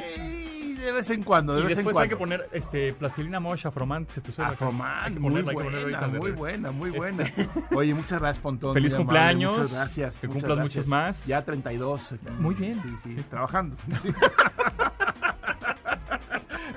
[0.84, 2.00] De vez en cuando, de Y vez en cuando.
[2.00, 4.68] hay que poner este Plastilina Mosh, Afroman, se te sube la canción.
[4.68, 6.36] Hay Afroman, que muy ponerla, buena, ahorita muy regreso.
[6.38, 7.24] buena, muy buena.
[7.74, 8.74] Oye, muchas gracias, Pontón.
[8.74, 10.18] Feliz amable, cumpleaños, Muchas gracias.
[10.20, 10.76] que muchas cumplas gracias.
[10.76, 11.24] muchos más.
[11.26, 12.14] Ya 32.
[12.38, 12.80] Muy bien.
[12.82, 13.76] Sí, sí, trabajando.
[14.02, 14.08] Sí,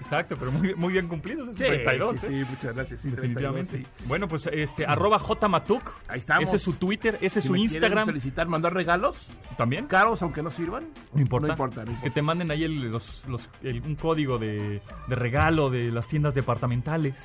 [0.08, 1.50] Exacto, pero muy, muy bien cumplidos.
[1.50, 2.30] es 32, sí, ¿eh?
[2.30, 3.02] sí, muchas gracias.
[3.02, 3.78] Sí, 32, Definitivamente.
[4.00, 4.06] sí.
[4.08, 5.84] Bueno, pues este, arroba jmatuk.
[6.08, 6.46] Ahí estamos.
[6.46, 8.06] Ese es su Twitter, ese es Si su me Instagram.
[8.08, 9.88] felicitar, mandar regalos ¿También?
[9.88, 10.88] caros, aunque no sirvan.
[11.14, 11.48] No importa.
[11.48, 15.16] No importa, no Que te manden ahí el- los, los- el- un código de, de
[15.16, 17.16] regalo de las tiendas departamentales.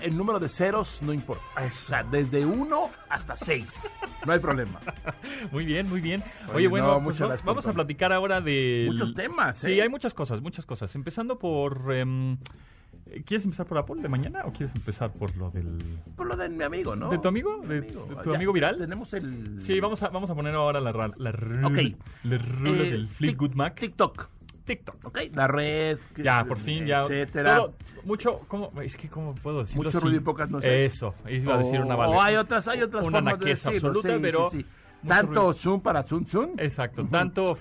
[0.00, 1.44] Eh, El número de ceros no importa.
[1.58, 1.86] Eso.
[1.86, 3.74] O sea, desde uno hasta seis.
[4.26, 4.80] No hay problema.
[5.52, 6.22] Muy bien, muy bien.
[6.48, 8.86] Oye, Oye, bueno, no, pues vamos a platicar ahora de...
[8.90, 9.82] Muchos temas, Sí, ¿eh?
[9.82, 10.94] hay muchas cosas, muchas cosas.
[10.94, 11.92] Empezando por...
[11.94, 12.36] em,
[13.24, 15.78] ¿Quieres empezar por Apple de mañana o quieres empezar por lo del...
[16.16, 17.08] Por lo de mi amigo, ¿no?
[17.08, 17.58] ¿De tu amigo?
[17.62, 17.92] Mi ¿De- de
[18.24, 18.78] tu amigo viral?
[18.78, 19.62] Tenemos el...
[19.62, 23.78] Sí, vamos a, vamos a poner ahora la, la, rulas Eh, del Fleetwood Mac.
[23.78, 24.28] TikTok.
[24.66, 25.04] TikTok.
[25.04, 25.98] Ok, la red.
[26.16, 27.00] Ya, por fin, ya.
[27.02, 27.56] Etcétera.
[27.56, 27.74] Todo-
[28.04, 28.70] mucho, ¿cómo?
[28.82, 29.84] Es que, ¿cómo puedo decirlo?
[29.84, 30.92] Mucho ruido y pocas nueces.
[30.94, 32.16] Eso, iba a decir una O- vale.
[32.16, 33.76] O hay otras, hay otras Una formas de decirlo.
[33.76, 34.66] absoluta, sí, pero sí, sí.
[35.02, 35.52] mucho Tanto ruido.
[35.54, 36.50] zoom para zoom zoom.
[36.58, 37.56] Exacto, tanto...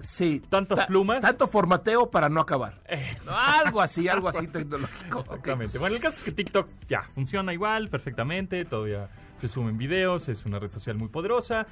[0.00, 0.42] Sí.
[0.50, 1.22] tantas plumas.
[1.22, 2.82] Tanto formateo para no acabar.
[2.86, 5.20] eh, Algo así, algo así tecnológico.
[5.20, 5.78] Exactamente.
[5.78, 9.08] Bueno, el caso es que TikTok ya funciona igual, perfectamente, todavía
[9.40, 11.66] se suben videos, es una red social muy poderosa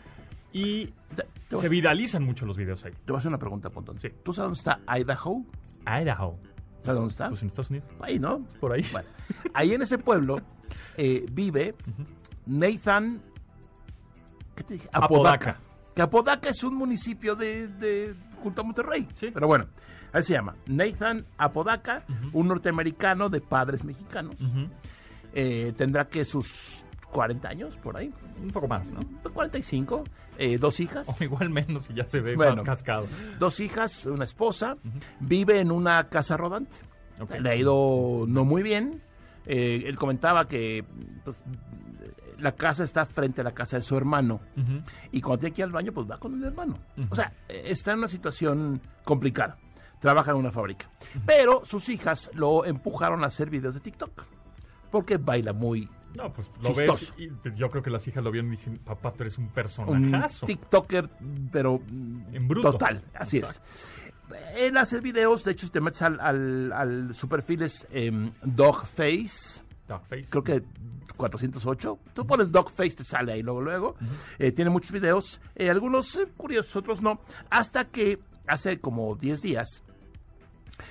[0.54, 0.92] y
[1.60, 2.92] se a- viralizan mucho los videos ahí.
[2.92, 3.98] te voy a hacer una pregunta, Pontón.
[3.98, 4.08] Sí.
[4.22, 5.44] ¿Tú sabes dónde está Idaho?
[5.86, 6.38] Idaho,
[6.82, 7.28] ¿Sabes dónde está?
[7.28, 8.40] pues en Estados Unidos, Ahí, ¿no?
[8.60, 8.84] por ahí.
[8.92, 9.08] Bueno,
[9.52, 10.40] ahí en ese pueblo
[10.96, 11.74] eh, vive
[12.46, 13.20] Nathan.
[14.54, 14.88] ¿Qué te dije?
[14.92, 15.58] Apodaca.
[15.94, 19.08] Que Apodaca es un municipio de, de junto a Monterrey.
[19.16, 19.30] Sí.
[19.32, 19.66] Pero bueno,
[20.12, 20.54] ahí se llama.
[20.66, 24.36] Nathan Apodaca, un norteamericano de padres mexicanos.
[25.32, 26.84] Eh, tendrá que sus
[27.14, 28.12] 40 años por ahí.
[28.42, 29.00] Un poco más, ¿no?
[29.32, 30.04] 45.
[30.36, 31.06] eh, dos hijas.
[31.20, 32.56] O igual menos y ya se ve Bueno.
[32.56, 33.06] más cascado.
[33.38, 34.76] Dos hijas, una esposa.
[35.20, 36.76] Vive en una casa rodante.
[37.40, 39.00] Le ha ido no muy bien.
[39.46, 40.84] Eh, él comentaba que
[41.24, 41.36] pues,
[42.38, 44.40] la casa está frente a la casa de su hermano.
[45.12, 46.78] Y cuando tiene que ir al baño, pues va con el hermano.
[47.10, 49.56] O sea, está en una situación complicada.
[50.00, 50.90] Trabaja en una fábrica.
[51.24, 54.24] Pero sus hijas lo empujaron a hacer videos de TikTok.
[54.90, 55.88] Porque baila muy...
[56.14, 57.12] No, pues lo Chistoso.
[57.16, 59.44] ves y yo creo que las hijas lo vieron y dije, papá, tú eres un
[59.44, 60.46] Un personajazo.
[60.46, 61.10] TikToker,
[61.50, 61.80] pero
[62.32, 62.72] En bruto.
[62.72, 63.02] total.
[63.14, 63.60] Así es.
[64.56, 68.32] Él hace videos, de hecho, si te metes al, al, al- su perfil es em,
[68.42, 69.60] Dogface.
[69.88, 70.26] Dogface.
[70.30, 70.62] creo que
[71.16, 71.98] 408.
[72.14, 73.96] Tú pones Dogface, te sale ahí luego, luego.
[74.38, 77.20] Eh, tiene muchos videos, eh, algunos eh, curiosos, otros no.
[77.50, 79.82] Hasta que hace como 10 días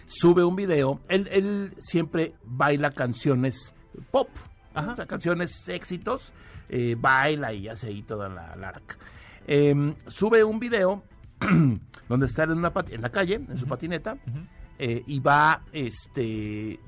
[0.05, 0.99] sube un video.
[1.09, 3.73] Él, él siempre baila canciones
[4.11, 4.29] pop.
[4.73, 4.91] Ajá.
[4.93, 6.33] O sea, canciones éxitos.
[6.69, 8.97] eh, baila y hace ahí toda la, la arca.
[9.45, 11.03] Em, sube un video
[12.09, 14.17] donde está en, una en la calle, en su patineta,
[14.79, 16.79] eh, y va, este...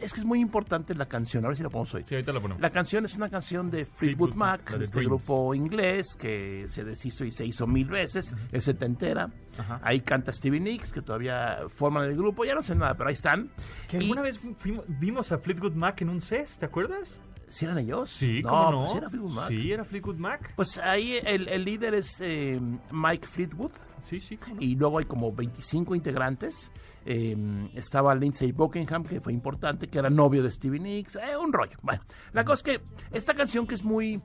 [0.00, 2.04] Es que es muy importante la canción, a ver si la podemos oír.
[2.08, 2.60] Sí, ahorita lo ponemos.
[2.60, 5.08] La canción es una canción de Fleetwood Mac, la de este Dreams.
[5.08, 9.30] grupo inglés que se deshizo y se hizo mil veces, es setentera.
[9.56, 9.78] Ajá.
[9.84, 13.14] Ahí canta Stevie Nicks, que todavía forman el grupo, ya no sé nada, pero ahí
[13.14, 13.50] están.
[13.88, 17.08] Que Y- alguna vez fuimos- vimos a Fleetwood Mac en un CES, ¿te acuerdas?
[17.50, 18.10] ¿Sí eran ellos?
[18.10, 18.84] Sí, no, ¿cómo no?
[18.86, 19.48] pues era Fleetwood Mac.
[19.48, 20.52] Sí, era Fleetwood Mac.
[20.56, 23.72] Pues ahí el, el líder es eh, Mike Fleetwood.
[24.04, 24.62] Sí, sí, ¿cómo no?
[24.62, 26.72] y luego hay como 25 integrantes.
[27.04, 27.36] Eh,
[27.74, 31.76] estaba Lindsay Buckingham, que fue importante, que era novio de Stevie Nicks, eh, un rollo.
[31.82, 32.84] Bueno, la cosa es que
[33.16, 34.20] esta canción que es muy,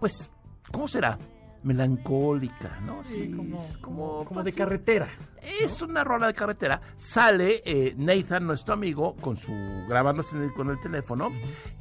[0.00, 0.30] pues,
[0.72, 1.18] ¿cómo será?
[1.62, 3.02] Melancólica, ¿no?
[3.04, 4.58] Sí, como, es como, pues, de sí.
[4.58, 5.08] carretera.
[5.62, 6.80] Es una rola de carretera.
[6.96, 9.52] Sale eh, Nathan, nuestro amigo, con su
[9.88, 11.28] grabándose el- con el teléfono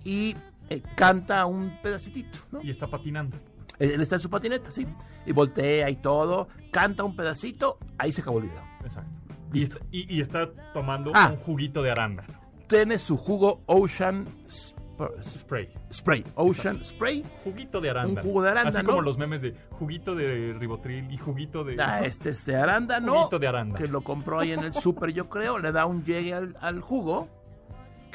[0.03, 0.35] y
[0.69, 2.61] eh, canta un pedacitito, ¿no?
[2.61, 3.37] Y está patinando.
[3.77, 4.87] Él está en su patineta, sí.
[5.25, 8.63] Y voltea y todo, canta un pedacito, ahí se acabó el video.
[8.83, 9.11] Exacto.
[9.53, 11.29] Y, está- y- y está tomando Ah.
[11.31, 12.33] un juguito de arándano.
[12.67, 14.75] Tiene su jugo Ocean Sp-
[15.23, 15.69] Spray.
[15.93, 16.23] Spray.
[16.35, 17.23] Ocean Spray.
[17.43, 18.21] Juguito de arándano.
[18.25, 18.77] jugo de arándano.
[18.77, 21.75] Así como los memes de juguito de ribotril y juguito de...
[21.83, 23.13] Ah, este es de arándano.
[23.13, 23.77] Juguito de arándano.
[23.85, 25.57] Que lo compró ahí en el súper, yo creo.
[25.59, 27.27] Le da un llegue al, al jugo.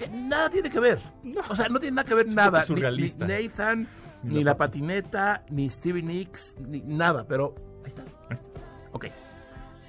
[0.01, 0.99] Que nada tiene que ver.
[1.51, 2.65] O sea, no tiene nada que ver nada.
[2.71, 3.87] Ni, Nathan,
[4.23, 7.27] Ni ni, la la patineta, ni Stevie Nicks, ni nada.
[7.29, 8.03] Pero ahí está.
[8.03, 8.49] Ahí está.
[8.93, 9.07] Ok.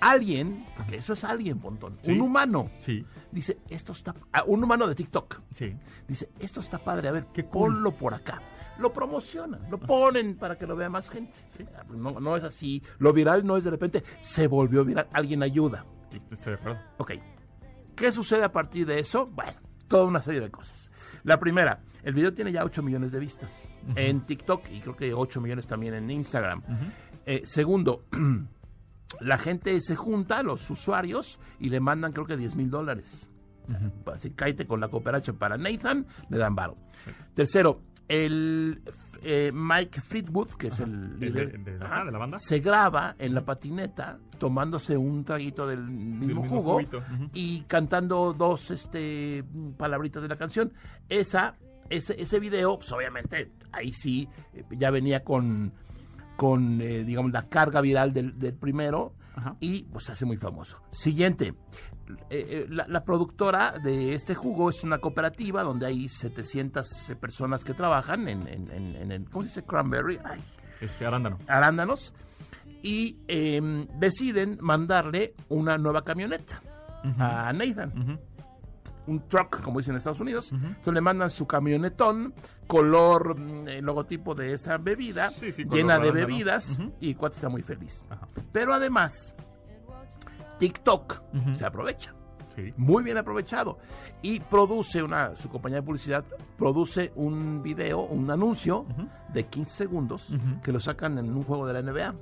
[0.01, 1.97] Alguien, porque eso es alguien, Pontón.
[2.01, 2.11] Sí.
[2.11, 2.69] Un humano.
[2.79, 4.13] Sí, Dice, esto está...
[4.33, 5.39] ah, un humano de TikTok.
[5.53, 5.73] sí.
[6.07, 7.73] Dice, esto está padre, a ver, Qué cool.
[7.75, 8.41] ponlo por acá.
[8.79, 11.37] Lo promocionan, lo ponen para que lo vea más gente.
[11.89, 12.83] No, no es así.
[12.97, 15.85] Lo viral no es de repente, se volvió viral, alguien ayuda.
[16.11, 16.79] sí, Estoy de acuerdo.
[16.97, 17.11] Ok.
[17.95, 19.27] ¿Qué sucede a partir de eso?
[19.27, 19.59] Bueno,
[19.91, 20.89] toda una serie de cosas.
[21.23, 25.13] La primera, el video tiene ya 8 millones de vistas en TikTok y creo que
[25.13, 26.63] 8 millones también en Instagram.
[27.25, 28.05] Eh, segundo,
[29.19, 33.27] la gente se junta, los usuarios, y le mandan creo que 10 mil dólares.
[34.05, 36.75] Así cáete con la cooperacha para Nathan, le dan varo.
[37.35, 38.81] Tercero, el
[39.23, 42.37] eh, Mike Fleetwood, que es el El de- líder de ajá, de la banda.
[42.39, 46.79] se graba en la patineta tomándose un traguito del mismo, mismo jugo
[47.33, 49.43] y cantando dos este
[49.77, 50.73] palabritas de la canción.
[51.07, 51.55] Esa,
[51.89, 55.71] ese, ese video, pues obviamente, ahí sí, eh, ya venía con,
[56.35, 59.55] con eh, digamos, la carga viral del, del primero Ajá.
[59.59, 60.81] y pues se hace muy famoso.
[60.91, 61.53] Siguiente.
[62.29, 66.87] Eh, eh, la, la productora de este jugo es una cooperativa donde hay 700
[67.19, 69.63] personas que trabajan en, en, en- en el, ¿cómo se dice?
[69.63, 70.19] Cranberry.
[70.23, 70.39] Ay,
[70.79, 71.37] Este arándano.
[71.47, 72.13] arándanos
[72.83, 76.61] y em, deciden mandarle una nueva camioneta
[77.19, 78.19] a Nathan.
[79.07, 80.51] Un truck, como dicen en Estados Unidos.
[80.51, 82.33] Entonces le mandan su camionetón,
[82.67, 87.49] color, mm, el logotipo de esa bebida, Sí, sí, llena de bebidas, y Cuate está
[87.49, 88.03] muy feliz.
[88.51, 89.33] Pero además,
[90.61, 91.21] TikTok
[91.55, 92.13] se aprovecha
[92.55, 92.73] Sí.
[92.75, 93.77] muy bien aprovechado
[94.21, 96.25] y produce una su compañía de publicidad
[96.57, 98.85] produce un video un anuncio
[99.33, 100.27] de 15 segundos
[100.61, 102.13] que lo sacan en un juego de la NBA.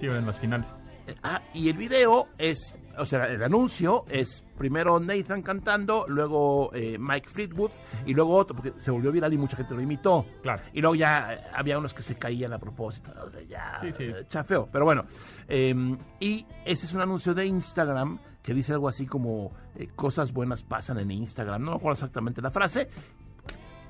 [0.00, 0.66] Sí, en las finales.
[1.06, 6.70] Eh, ah, y el video es o sea el anuncio es primero Nathan cantando luego
[6.74, 7.70] eh, Mike Fleetwood
[8.06, 10.62] y luego otro porque se volvió viral y mucha gente lo imitó Claro.
[10.72, 13.92] y luego ya eh, había unos que se caían a propósito o sea, ya Sí,
[13.96, 14.04] sí.
[14.04, 15.04] eh, chafeo pero bueno
[15.48, 15.74] eh,
[16.20, 20.62] y ese es un anuncio de Instagram que dice algo así como eh, cosas buenas
[20.62, 22.88] pasan en Instagram no me acuerdo exactamente la frase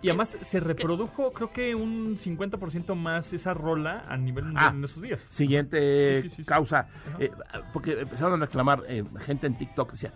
[0.03, 4.75] Y además se reprodujo, creo que un 50% más esa rola a nivel mundial Ah.
[4.75, 5.21] en esos días.
[5.29, 6.45] siguiente Sí, sí, sí, sí.
[6.45, 7.31] causa eh,
[7.73, 10.13] porque empezaron a reclamar eh, gente en TikTok decía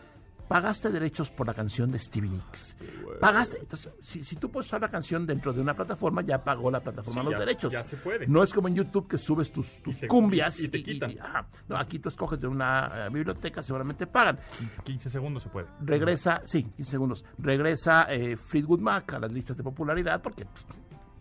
[0.48, 2.76] pagaste derechos por la canción de Stevie Nicks
[3.20, 6.70] pagaste entonces si, si tú puedes usar la canción dentro de una plataforma ya pagó
[6.70, 8.26] la plataforma Sí, los ya- derechos ya se puede.
[8.26, 11.14] no es como en YouTube que subes tus, tus se- cumbias y- y te quitan.
[11.20, 11.46] ajá.
[11.68, 14.38] no aquí tú escoges de una eh, biblioteca seguramente pagan
[14.84, 15.66] 15 segundos se puede.
[15.80, 20.66] regresa, sí, 15 segundos, regresa eh, Fleetwood Mac a las listas de popularidad porque pues,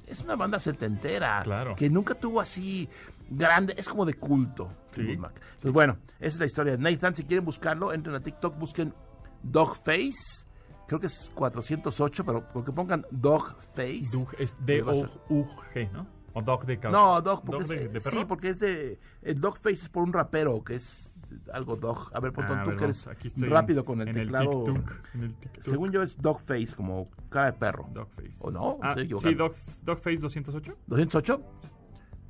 [0.05, 1.75] es una banda setentera Claro.
[1.75, 2.89] que nunca tuvo así
[3.29, 5.17] grande, es como de culto Fleetwood Sí.
[5.21, 5.41] Mac.
[5.45, 7.15] Entonces, bueno, esa es la historia de Nathan.
[7.15, 8.93] Si quieren buscarlo, entren a TikTok, busquen
[9.43, 10.45] Dogface.
[10.87, 14.09] Creo que es 408, pero porque pongan Dogface.
[14.11, 16.07] Dug, es D-O-U-G, ¿no?
[16.33, 16.97] O Dog de cabra.
[16.97, 18.19] No, Dog, porque de, es, de perro.
[18.19, 21.13] sí, porque es de el Dogface es por un rapero que es
[21.51, 22.09] algo Dog.
[22.13, 23.07] A ver, por Ah, tú ver, que eres
[23.49, 24.65] rápido en- con el teclado.
[25.13, 25.35] En el.
[25.61, 27.87] Según yo es Dogface, como cara de perro.
[27.93, 28.33] Dogface.
[28.39, 28.79] ¿O no?
[28.81, 29.33] Ah, sí.
[29.35, 29.53] Dog,
[29.83, 30.75] Dogface 208.
[30.87, 31.41] 208.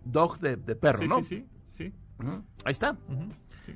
[0.06, 1.23] Dog de, de perro, sí, ¿no?
[1.23, 1.47] sí, sí,
[1.78, 1.93] sí.
[2.65, 2.97] Ahí está.
[3.08, 3.30] Sí.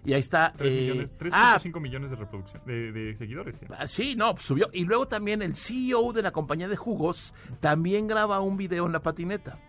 [0.05, 0.53] Y ahí está.
[0.57, 3.55] 3 eh, millones, ah, 3.5 millones de reproducción, de, de seguidores.
[3.61, 3.67] ya.
[3.79, 4.69] ah, sí, no, pues subió.
[4.73, 8.91] Y luego también el CEO de la compañía de jugos también graba un video en
[8.91, 9.59] la patineta.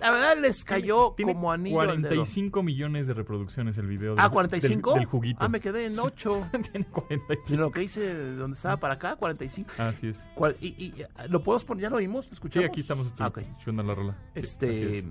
[0.00, 2.08] La verdad les cayó Tiene como anillo al dedo.
[2.14, 4.90] 45 millones de reproducciones el video Ah, del, 45.
[4.90, 5.38] del, del juguito.
[5.40, 6.48] Ah, me quedé en 8.
[6.72, 7.42] Tiene 45.
[7.46, 9.70] Si lo que hice de donde estaba para acá, 45.
[9.78, 10.18] Así es.
[10.34, 10.94] ¿Cuál- y, y,
[11.28, 11.82] ¿Lo podemos poner?
[11.82, 12.24] ¿Ya lo oímos?
[12.24, 12.68] ¿Lo Sí, escuchamos?
[12.70, 14.12] aquí estamos Ah, escuchando la rola.
[14.34, 15.04] Sí, así Este, es.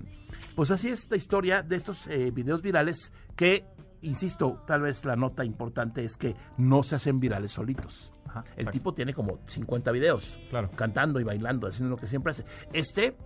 [0.56, 3.64] pues así es la historia de estos eh, videos virales que,
[4.02, 8.10] insisto, tal vez la nota importante es que no se hacen virales solitos.
[8.26, 8.70] Ajá, El exacto.
[8.72, 10.70] tipo tiene como 50 videos, Claro.
[10.76, 12.44] cantando y bailando, haciendo lo que siempre hace.
[12.72, 13.16] Este,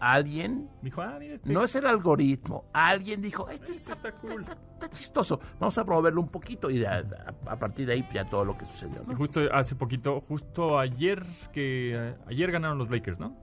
[0.00, 4.12] alguien, Dijo, ah, mira, este, no es el algoritmo, alguien dijo, este este está, está
[4.12, 4.42] cool.
[4.42, 8.06] está- está chistoso, vamos a promoverlo un poquito y a, a- a partir de ahí
[8.12, 9.04] ya todo lo que sucedió.
[9.16, 13.34] Justo hace poquito, justo ayer que ayer ganaron los Lakers, ¿no?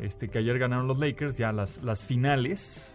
[0.00, 2.92] Este que ayer ganaron los Lakers, ya las, las finales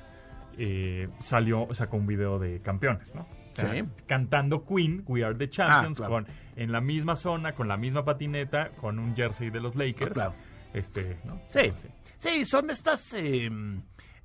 [0.57, 3.21] eh, salió, sacó un video de campeones, ¿no?
[3.21, 3.83] O sea, Sí.
[4.05, 6.13] Cantando Queen, We Are the Champions, claro.
[6.13, 10.11] con, en la misma zona, con la misma patineta, con un jersey de los Lakers.
[10.11, 10.33] Ah, claro.
[10.73, 11.41] Este, ¿no?
[11.47, 11.71] Sí,
[12.17, 13.49] sí, son estas, eh,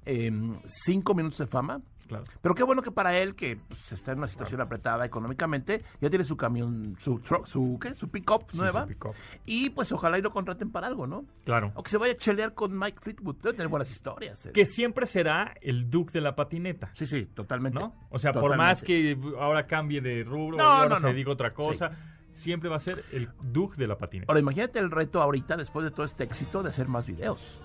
[0.04, 1.80] em, cinco minutos de fama.
[2.10, 2.24] Claro.
[2.42, 6.10] Pero qué bueno que para él, que pues, está en una situación apretada económicamente, ya
[6.10, 7.94] tiene su camión, su truck, su, ¿qué?
[7.94, 8.84] Su pick-up nueva.
[8.86, 9.12] su.
[9.46, 11.24] Y pues ojalá y lo contraten para algo, ¿no?
[11.44, 11.70] Claro.
[11.76, 13.36] O que se vaya a chelear con Mike Fleetwood.
[13.36, 14.44] Debe tener buenas historias.
[14.46, 14.50] eh.
[14.52, 16.90] Que siempre será el Duke de la patineta.
[16.94, 17.78] Sí, sí, totalmente.
[17.78, 17.94] ¿no?
[18.10, 21.12] O sea, por más que ahora cambie de rubro, No, ahora no, se no.
[21.12, 21.92] diga otra cosa,
[22.32, 24.32] siempre va a ser el Duke de la patineta.
[24.32, 27.60] Ahora imagínate el reto ahorita, después de todo este éxito, de hacer más videos.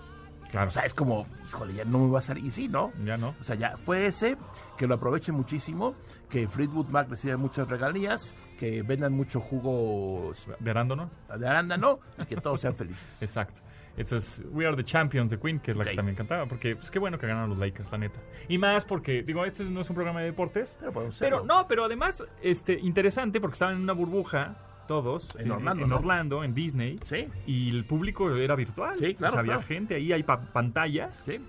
[0.56, 0.70] Claro.
[0.70, 2.44] O sea, es como, híjole, ya no me va a salir.
[2.44, 2.92] Y sí, ¿no?
[3.04, 3.34] Ya no.
[3.40, 4.36] O sea, ya fue ese,
[4.76, 5.94] que lo aprovechen muchísimo,
[6.30, 11.10] que Fleetwood Mac recibe muchas regalías, que vendan mucho jugo De arándano.
[11.38, 13.18] de arándano y que todos sean felices.
[13.22, 13.60] Exacto.
[13.98, 15.88] Entonces, We Are the Champions de Queen, que es la Ok.
[15.90, 18.20] que también cantaba, porque pues qué bueno que ganaron los Lakers, la neta.
[18.46, 20.76] Y más porque, digo, este no es un programa de deportes.
[20.78, 24.54] Pero podemos Pero no, pero además, este, interesante porque estaban en una burbuja
[24.86, 25.96] todos En Orlando, en ¿no?
[25.96, 26.98] Orlando, en Disney.
[27.04, 27.28] Sí.
[27.46, 28.96] Y el público era virtual.
[28.98, 29.66] Sí, claro, O sea, había claro.
[29.68, 31.16] gente ahí, hay pa- pantallas.
[31.24, 31.40] Sí.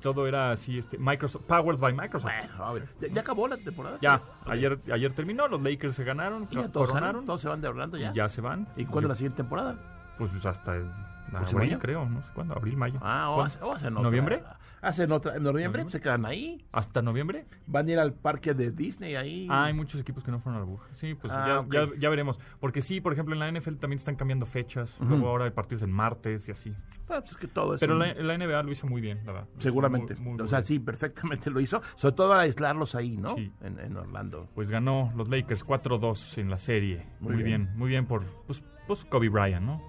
[0.00, 2.30] Todo era así, este, Microsoft, powered by Microsoft.
[2.32, 3.98] Bueno, a ver, ¿ya, ya acabó la temporada?
[4.00, 7.26] Ya, ayer, ayer terminó, los Lakers se ganaron, ¿Y ya todos, coronaron, salen?
[7.26, 8.12] todos se van de Orlando ya?
[8.12, 8.66] ya se van.
[8.76, 9.76] ¿Y cuándo la siguiente temporada?
[10.16, 10.86] Pues hasta el,
[11.30, 11.78] ¿Próximo abril, año?
[11.80, 12.98] creo, no sé cuándo, abril, mayo.
[13.02, 13.46] Ah.
[13.90, 14.42] ¿Noviembre?
[14.84, 15.36] Hacen otra.
[15.36, 16.64] En noviembre se quedan ahí.
[16.72, 17.46] ¿Hasta noviembre?
[17.66, 19.46] Van a ir al parque de Disney ahí.
[19.50, 20.88] Ah, hay muchos equipos que no fueron a la burbuja.
[20.94, 22.38] Sí, pues Ah, ya, ya, ya veremos.
[22.60, 24.96] Porque sí, por ejemplo, en la NFL también están cambiando fechas.
[25.00, 26.74] Luego ahora hay partidos en martes y así.
[27.08, 29.20] Ah, pues es que todo es Pero un- la, la NBA lo hizo muy bien,
[29.24, 29.48] la verdad.
[29.58, 30.14] Seguramente.
[30.16, 30.66] Muy- muy- o sea, bien.
[30.66, 31.80] sí, perfectamente lo hizo.
[31.96, 33.34] Sobre todo al aislarlos ahí, ¿no?
[33.36, 33.50] Sí.
[33.62, 34.48] En, en Orlando.
[34.54, 37.06] Pues ganó los Lakers 4-2 en la serie.
[37.20, 37.64] Muy Muy, bien.
[37.64, 37.78] bien.
[37.78, 39.82] muy bien por pues, pues Kobe Bryant, ¿no?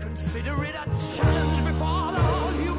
[0.00, 0.84] Consider it a
[1.16, 2.71] challenge before whole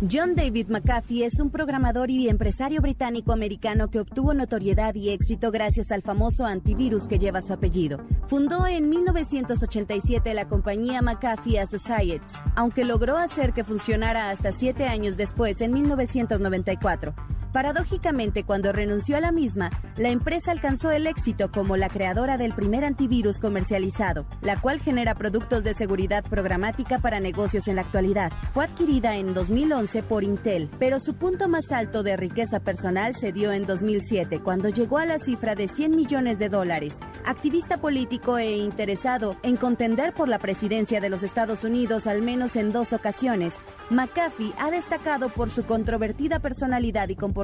[0.00, 5.90] John David McAfee es un programador y empresario británico-americano que obtuvo notoriedad y éxito gracias
[5.90, 7.98] al famoso antivirus que lleva su apellido.
[8.28, 15.16] Fundó en 1987 la compañía McAfee Associates, aunque logró hacer que funcionara hasta siete años
[15.16, 17.16] después, en 1994.
[17.52, 22.54] Paradójicamente, cuando renunció a la misma, la empresa alcanzó el éxito como la creadora del
[22.54, 28.32] primer antivirus comercializado, la cual genera productos de seguridad programática para negocios en la actualidad.
[28.52, 33.32] Fue adquirida en 2011 por Intel, pero su punto más alto de riqueza personal se
[33.32, 36.98] dio en 2007, cuando llegó a la cifra de 100 millones de dólares.
[37.24, 42.56] Activista político e interesado en contender por la presidencia de los Estados Unidos al menos
[42.56, 43.54] en dos ocasiones,
[43.88, 47.37] McAfee ha destacado por su controvertida personalidad y comportamiento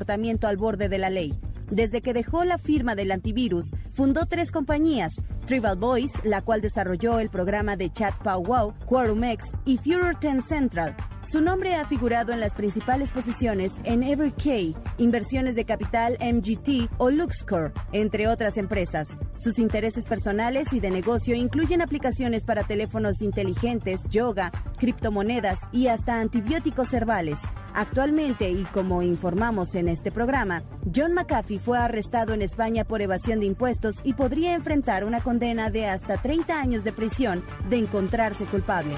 [0.46, 1.38] al borde de la ley.
[1.70, 7.20] Desde que dejó la firma del antivirus, fundó tres compañías, Tribal Voice, la cual desarrolló
[7.20, 10.96] el programa de chat PowWow, QuorumX y Furor 10 Central.
[11.24, 17.10] Su nombre ha figurado en las principales posiciones en EverK, Inversiones de Capital MGT o
[17.10, 19.08] LuxCore, entre otras empresas.
[19.34, 26.20] Sus intereses personales y de negocio incluyen aplicaciones para teléfonos inteligentes, yoga, criptomonedas y hasta
[26.20, 27.40] antibióticos herbales.
[27.72, 30.62] Actualmente, y como informamos en este programa,
[30.94, 35.70] John McAfee fue arrestado en España por evasión de impuestos y podría enfrentar una condena
[35.70, 38.94] de hasta 30 años de prisión de encontrarse culpable.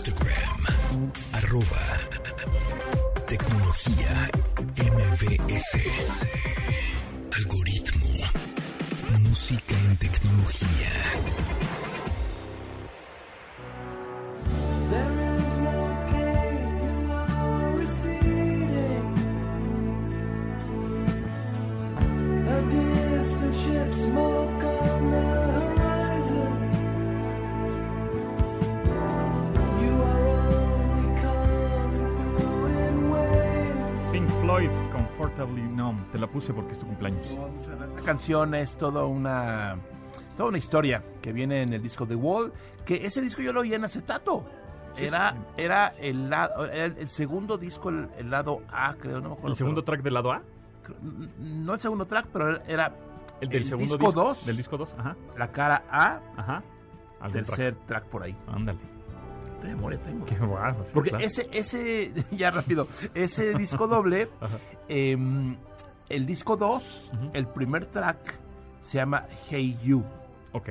[0.00, 1.12] Instagram.
[1.32, 1.82] Arroba.
[3.26, 4.30] Tecnología
[4.76, 5.72] MBS.
[7.36, 8.08] Algoritmo.
[9.18, 10.90] Música en tecnología.
[35.20, 36.10] Comfortably Numb.
[36.12, 37.22] Te la puse porque es tu cumpleaños.
[37.26, 39.76] Esta canción es toda una
[40.36, 42.52] toda una historia que viene en el disco The Wall,
[42.86, 44.44] que ese disco yo lo oí en acetato.
[44.96, 49.34] Era, era el, lado, el, el segundo disco, el, el lado A, creo, no me
[49.34, 49.48] acuerdo.
[49.48, 50.42] ¿El segundo track del lado A?
[51.38, 52.92] no el segundo track, pero era
[53.40, 55.16] El del segundo disco 2, Del disco 2, ajá.
[55.38, 56.62] la cara A, Ajá.
[57.20, 58.04] Algún tercer track.
[58.06, 58.34] por ahí.
[58.64, 58.76] track.
[59.60, 59.70] Ándale.
[59.70, 60.26] ¿Qué memoria tengo?
[60.26, 60.84] Qué guapo.
[60.84, 61.24] sí, Porque claro.
[61.24, 64.28] ese, ese, ya rápido, ese disco doble,
[64.88, 65.56] em,
[66.08, 67.30] el disco 2, Ujú.
[67.34, 68.38] el primer track
[68.80, 70.04] se llama Hey You.
[70.52, 70.68] Ok.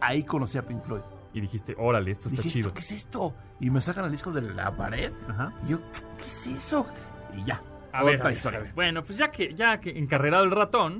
[0.00, 1.02] Ahí conocí a Pink Floyd.
[1.32, 2.68] Y dijiste, órale, esto está Dije, chido.
[2.68, 3.34] ¿esto qué es esto?
[3.60, 5.12] Y me sacan el disco de la pared.
[5.28, 5.52] Ajá.
[5.64, 5.78] Y yo,
[6.18, 6.86] ¿qué es eso?
[7.36, 7.62] Y ya.
[7.92, 8.58] A ver, a ver, historia.
[8.58, 8.72] a ver.
[8.74, 10.98] Bueno, pues ya que, ya que encarrerado el ratón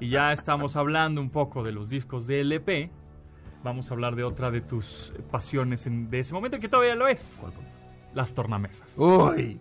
[0.00, 2.90] y ya estamos hablando un poco de los discos de LP,
[3.66, 7.08] vamos a hablar de otra de tus pasiones en- de ese momento que todavía lo
[7.08, 7.28] es.
[8.14, 8.94] Las tornamesas.
[8.96, 9.58] Uy.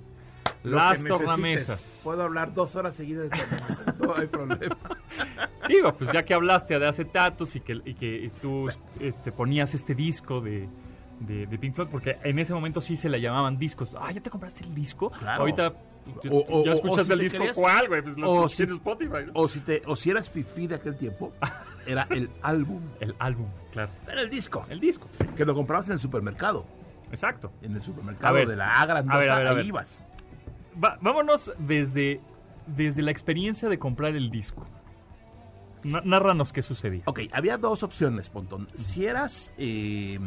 [0.63, 2.01] lo Las tornamesas.
[2.03, 3.95] Puedo hablar dos horas seguidas de tornamesas.
[3.99, 4.77] No hay problema.
[5.67, 9.95] Digo, pues ya que hablaste de acetatos y que, y que tú este, ponías este
[9.95, 10.69] disco de,
[11.19, 13.91] de, de Pink Floyd, porque en ese momento sí se le llamaban discos.
[13.99, 15.09] Ah, ¿ya te compraste el disco?
[15.11, 15.41] Claro.
[15.41, 15.73] Ahorita
[16.23, 17.37] ya- O- o- ya escuchaste o si el disco.
[17.39, 18.01] querías- ¿Cuál, güey?
[18.01, 19.11] Pues o si- en Spotify.
[19.27, 19.31] ¿no?
[19.33, 21.33] O si, te, o si eras fifí de aquel tiempo,
[21.87, 22.81] era el álbum.
[22.99, 23.91] El álbum, claro.
[24.07, 24.65] Era el disco.
[24.69, 25.07] El disco.
[25.35, 26.65] Que lo comprabas en el supermercado.
[27.11, 27.51] Exacto.
[27.61, 28.47] En el supermercado ver.
[28.47, 28.99] de la Agra.
[29.07, 29.65] A ver, a ver, a ver.
[29.65, 29.97] ibas.
[30.83, 32.19] Va- vámonos desde,
[32.67, 34.65] desde la experiencia de comprar el disco.
[35.85, 37.03] Nárranos qué sucedía.
[37.05, 38.67] Ok, había dos opciones, Pontón.
[38.75, 40.19] Si eras eh,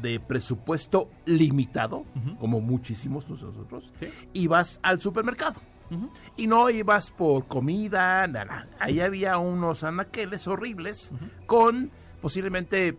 [0.00, 2.04] de presupuesto limitado,
[2.40, 4.06] como muchísimos nosotros, Sí.
[4.32, 5.60] ibas al supermercado.
[6.36, 8.66] Y no ibas por comida, nada.
[8.80, 11.12] Ahí había unos anaqueles horribles
[11.46, 11.90] con
[12.20, 12.96] posiblemente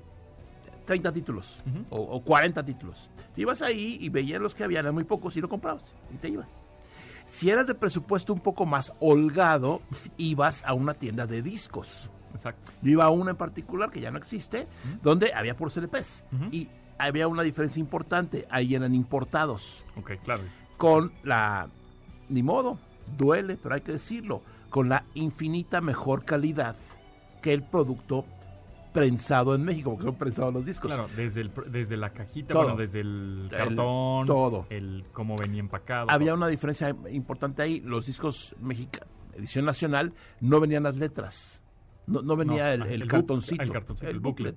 [0.85, 3.09] 30 títulos o, o 40 títulos.
[3.33, 5.83] Te ibas ahí y veías los que había, eran muy pocos y lo comprabas
[6.13, 6.47] y te ibas.
[7.27, 9.81] Si eras de presupuesto un poco más holgado,
[10.17, 12.09] ibas a una tienda de discos.
[12.33, 12.71] Exacto.
[12.81, 14.67] Yo iba a una en particular que ya no existe,
[15.01, 16.23] donde había por LPs.
[16.31, 16.45] Ujú.
[16.51, 20.43] Y había una diferencia importante, ahí eran importados Ok, claro.
[20.77, 21.67] con la,
[22.29, 22.77] ni modo,
[23.17, 26.75] duele, pero hay que decirlo, con la infinita mejor calidad
[27.41, 28.25] que el producto
[28.95, 30.87] prensado en México, porque son prensados los discos.
[30.91, 32.63] Claro, desde, el, desde la cajita, Todo.
[32.63, 34.65] bueno, desde el El- cartón, todo.
[34.69, 36.09] el cómo venía empacado.
[36.09, 36.37] Había todo.
[36.37, 41.61] una diferencia importante ahí, los discos mexicanos, edición nacional, no venían las letras.
[42.07, 44.55] No, no venía No, el, cartoncito, el cartoncito, el booklet.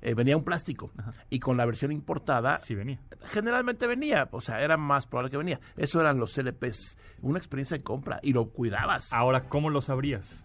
[0.00, 0.92] Eh, venía un plástico.
[1.28, 3.00] Y con la versión importada, Sí venía.
[3.32, 5.58] generalmente venía, o sea, era más probable que venía.
[5.76, 9.12] Eso eran los LPs, una experiencia de compra y lo cuidabas.
[9.12, 10.44] Ahora, ¿cómo lo sabrías?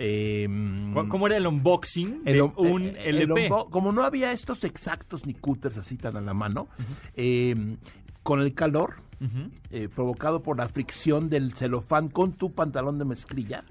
[0.00, 0.46] Eh,
[0.94, 3.50] ¿Cu- ¿Cómo era el unboxing el un eh, LP?
[3.70, 6.68] como no había estos exactos ni cutters así tan a la mano,
[7.14, 7.76] eh,
[8.22, 9.02] con el calor
[9.70, 13.64] eh, provocado por la fricción del celofán con tu pantalón de mezclilla,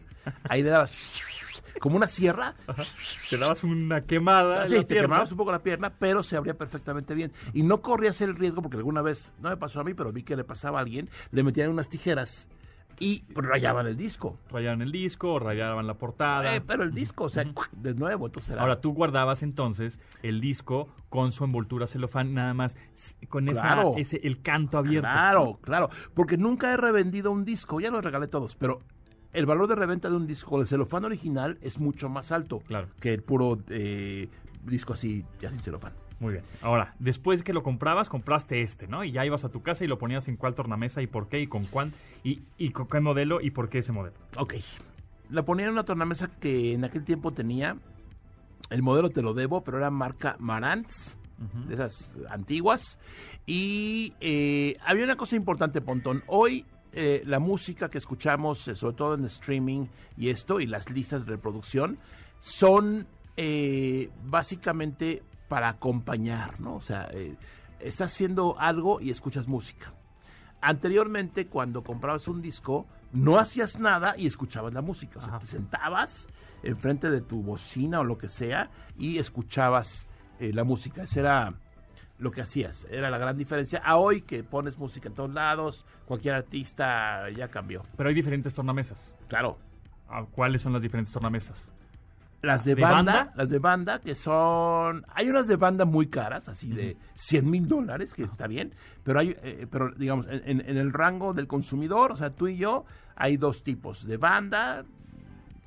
[0.50, 0.92] ahí le dabas
[1.80, 2.56] como una sierra.
[3.30, 4.68] Te dabas una quemada.
[4.68, 5.08] Sí, te pierna.
[5.10, 7.32] quemabas un poco la pierna, pero se abría perfectamente bien.
[7.54, 10.24] Y no corrías el riesgo, porque alguna vez, no me pasó a mí, pero vi
[10.24, 12.48] que le pasaba a alguien, le metían unas tijeras
[13.00, 14.38] y rayaban el disco.
[14.50, 16.56] Rayaban el disco, rayaban la portada.
[16.56, 17.44] Eh, pero el disco, o sea,
[17.74, 18.62] de nuevo, entonces era...
[18.62, 22.76] Ahora, tú guardabas entonces el disco con su envoltura celofán, nada más
[23.30, 25.08] con esa, ese, el canto abierto.
[25.10, 28.82] Claro, claro, porque nunca he revendido un disco, ya los regalé todos, pero
[29.34, 32.88] el valor de reventa de un disco de celofán original es mucho más alto Claro.
[33.00, 34.28] que el puro eh,
[34.64, 35.94] disco así, ya sin celofán.
[36.20, 36.44] Muy bien.
[36.62, 39.04] Ahora, después que lo comprabas, compraste este, ¿no?
[39.04, 41.42] Y ya ibas a tu casa y lo ponías en cuál tornamesa y por qué
[41.42, 41.94] y con cuál
[42.24, 44.16] y, y con qué modelo y por qué ese modelo.
[44.38, 44.56] Ok,
[45.30, 47.78] la ponía en una tornamesa que en aquel tiempo tenía,
[48.70, 51.16] el modelo te lo debo, pero era marca Marantz,
[51.68, 52.98] de esas antiguas,
[53.46, 56.66] y eh, había una cosa importante, Pontón, hoy...
[56.94, 59.86] eh, la música que escuchamos, eh, sobre todo en streaming
[60.18, 62.00] y esto, y las listas de reproducción,
[62.40, 63.06] son
[63.36, 66.76] eh, básicamente para acompañar, ¿no?
[66.76, 67.36] O sea, eh,
[67.80, 69.94] estás haciendo algo y escuchas música.
[70.62, 75.20] Anteriormente, cuando comprabas un disco, no hacías nada y escuchabas la música.
[75.20, 75.40] O sea, Ajá.
[75.40, 76.28] te sentabas
[76.64, 80.08] enfrente de tu bocina o lo que sea y escuchabas
[80.40, 81.04] eh, la música.
[81.04, 81.54] Ese era
[82.18, 82.88] lo que hacías.
[82.90, 83.80] Era la gran diferencia.
[83.86, 87.84] A hoy que pones música en todos lados, cualquier artista ya cambió.
[87.96, 89.12] Pero hay diferentes tornamesas.
[89.28, 89.60] Claro.
[90.10, 91.64] Ah, ¿Cuáles son las diferentes tornamesas?
[92.42, 93.34] Las de, ¿De banda, banda?
[93.36, 97.68] las de banda que son, hay unas de banda muy caras, así de 100 mil
[97.68, 98.74] dólares, que está bien,
[99.04, 102.58] pero hay, eh, pero digamos, en, en- el rango del consumidor, o sea, tú y
[102.58, 102.86] yo,
[103.16, 104.86] hay dos tipos, de banda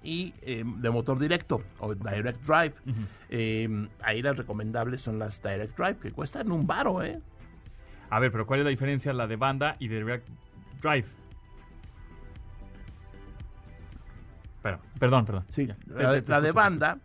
[0.03, 2.75] y eh, de motor directo, o direct drive.
[3.31, 7.21] Eh, ahí las recomendables son las direct drive, que cuestan un baro, ¿eh?
[8.11, 10.29] A ver, pero ¿cuál es la diferencia la de banda y de direct
[10.81, 11.07] drive?
[14.63, 15.45] Pero, perdón, perdón.
[15.51, 15.77] Sí, Ya.
[15.87, 16.99] la, de- Te- te la de escucho, te banda,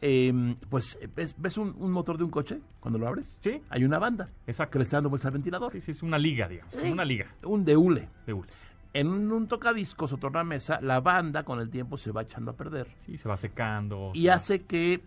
[0.00, 3.36] eh, pues, ¿ves, ves un, un motor de un coche cuando lo abres?
[3.40, 3.60] Sí.
[3.70, 4.72] Hay una banda Exacto.
[4.72, 5.70] que le está dando vuelta al ventilador.
[5.72, 6.74] Sí, sí, es una liga, digamos.
[6.76, 6.90] Sí.
[6.90, 8.08] Una liga Un de hule.
[8.26, 8.48] de hule.
[8.94, 12.88] En un tocadiscos o tornamesa, la banda con el tiempo se va echando a perder.
[13.06, 14.10] Sí, se va secando.
[14.14, 15.00] Y va- hace que...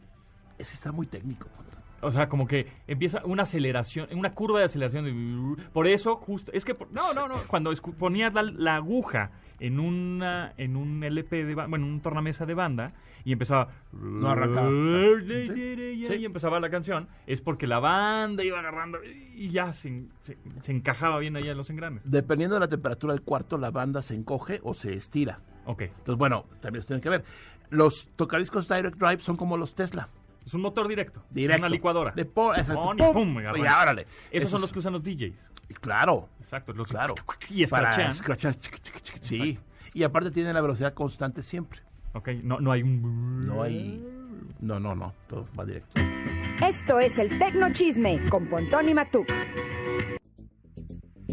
[0.58, 1.47] Ese está muy técnico.
[2.01, 5.06] O sea, como que empieza una aceleración, una curva de aceleración.
[5.06, 5.64] De...
[5.74, 6.51] Por eso, justo.
[6.53, 6.74] Es que.
[6.76, 7.36] por- No, no, no.
[7.47, 9.32] Cuando ponías la, la aguja
[9.66, 12.91] en una en un LP de bueno, un tornamesa de banda
[13.24, 13.70] y empezaba.
[13.93, 14.70] No arrancaba.
[14.70, 17.07] Y empezaba la canción.
[17.28, 21.57] Es porque la banda iba agarrando y ya se, se- se encajaba bien ahí en
[21.57, 22.01] los engranes.
[22.05, 25.39] Dependiendo de la temperatura del cuarto, la banda se encoge o se estira.
[25.66, 25.82] Ok.
[25.84, 27.24] Entonces, bueno, también eso tiene que ver.
[27.70, 30.09] Los tocadiscos Direct Drive son como los Tesla.
[30.45, 31.24] Es un motor directo.
[31.32, 31.63] Directo.
[31.63, 32.11] Una licuadora.
[32.11, 33.57] De po- exacto, Pon y pum, pum, agarra.
[33.59, 34.01] y árale.
[34.03, 35.34] Esos Esos- son los que usan los DJs.
[35.82, 36.74] Claro, Exacto.
[36.74, 37.16] Los claro.
[37.49, 38.11] Y Para escrachean.
[38.11, 39.59] escrachar, chic, Sí.
[39.93, 41.80] Y aparte tiene la velocidad constante siempre.
[42.13, 43.45] Ok, no, no hay un...
[43.45, 44.03] No hay.
[44.59, 45.13] No, no, no.
[45.28, 45.99] Todo va directo.
[46.66, 49.28] Esto es el Tecnochisme con Pontón y Matuk.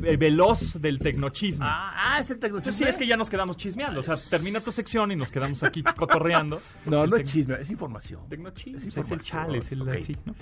[0.05, 1.65] eh, veloz del tecnochisme.
[1.69, 2.73] Ah, ah, es el tecnochisme.
[2.73, 4.01] Sí, es que ya nos quedamos chismeando.
[4.01, 6.61] O sea, termina tu sección y nos quedamos aquí cotorreando.
[6.87, 8.29] No, El no es chisme, es información.
[8.29, 8.79] Tecnochisme.
[8.79, 9.89] Es Es, el información, chal, es el ok.
[9.91, 10.35] así, ¿no?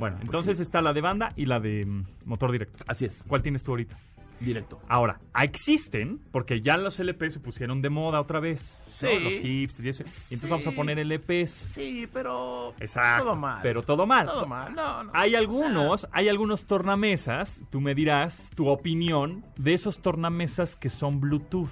[0.00, 2.82] Bueno, entonces está la de banda y la de mm, motor directo.
[2.88, 3.96] Así es, ¿Cuál tienes tú ahorita?
[4.40, 4.80] directo.
[4.88, 8.82] Ahora, existen, porque ya los LP se pusieron de moda otra vez.
[9.02, 9.08] ¿no?
[9.08, 9.18] Sí.
[9.20, 10.02] Los hipsters y eso.
[10.02, 10.48] Y entonces Sí.
[10.48, 11.50] vamos a poner LPs.
[11.50, 12.72] Sí, pero.
[12.80, 13.24] Exacto.
[13.24, 13.58] Todo mal.
[13.62, 14.24] Pero todo mal.
[14.24, 14.74] Todo mal.
[14.74, 15.10] No, no.
[15.14, 20.74] Hay O algunos, sea, hay algunos tornamesas, tú me dirás tu opinión de esos tornamesas
[20.74, 21.68] que son Bluetooth.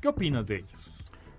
[0.00, 0.92] ¿Qué opinas de ellos?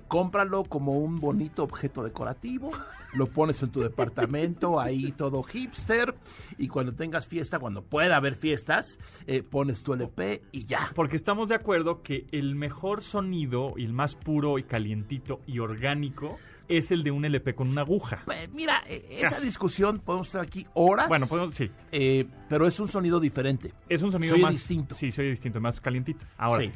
[0.10, 2.72] Cómpralo como un bonito objeto decorativo,
[3.14, 6.16] lo pones en tu departamento, ahí todo hipster,
[6.58, 8.98] y cuando tengas fiesta, cuando pueda haber fiestas,
[9.28, 10.92] eh, pones tu LP y ya.
[10.96, 15.60] Porque estamos de acuerdo que el mejor sonido y el más puro y calientito y
[15.60, 16.38] orgánico
[16.68, 18.22] es el de un LP con una aguja.
[18.26, 21.72] Pues, mira, eh, esa discusión podemos estar aquí horas, Bueno, podemos, sí.
[21.92, 23.74] eh, pero es un sonido diferente.
[23.88, 24.94] Es un sonido Soy más distinto.
[24.96, 26.26] Sí, soy distinto, más calientito.
[26.38, 26.72] Ahora, Sí.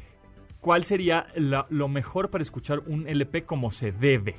[0.64, 4.36] ¿Cuál sería la- lo mejor para escuchar un LP como se debe?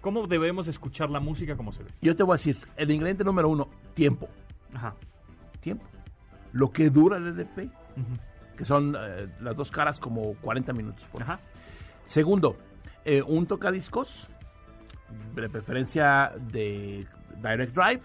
[0.00, 1.94] ¿Cómo debemos escuchar la música como se debe?
[2.02, 4.28] Yo te voy a decir, el ingrediente número uno, tiempo.
[4.74, 4.94] Ajá.
[5.60, 5.84] Tiempo.
[6.52, 8.56] Lo que dura el LP, Ujú.
[8.56, 11.04] que son eh, las dos caras como 40 minutos.
[11.12, 11.40] por Ajá.
[12.06, 12.56] Segundo,
[13.04, 14.28] eh, un tocadiscos,
[15.34, 17.06] de preferencia de
[17.42, 18.00] Direct Drive,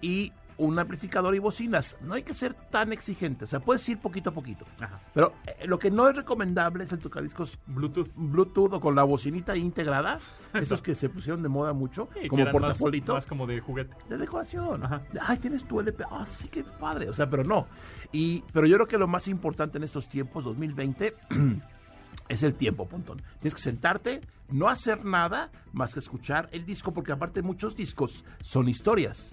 [0.00, 1.96] y un amplificador y bocinas.
[2.02, 4.64] No hay que ser tan exigente, o sea, puedes ir poquito a poquito.
[4.80, 5.00] Ajá.
[5.14, 8.10] Pero eh, lo que no es recomendable es el tocadiscos Bluetooth.
[8.16, 10.18] Bluetooth o con la bocinita integrada,
[10.54, 13.14] esos que se pusieron de moda mucho, Sí, como eran más- portafolito.
[13.14, 13.94] Más, como de juguete.
[14.08, 14.84] De decoración.
[14.84, 15.02] Ajá.
[15.22, 16.04] Ay, tienes tu LP.
[16.10, 17.08] Ah, sí, qué padre.
[17.08, 17.66] O sea, pero no.
[18.12, 21.14] Y, pero yo creo que lo más importante en estos tiempos, 2020,
[22.28, 23.22] es el tiempo, Pontón.
[23.40, 28.24] Tienes que sentarte, no hacer nada más que escuchar el disco, porque aparte muchos discos
[28.42, 29.32] son historias.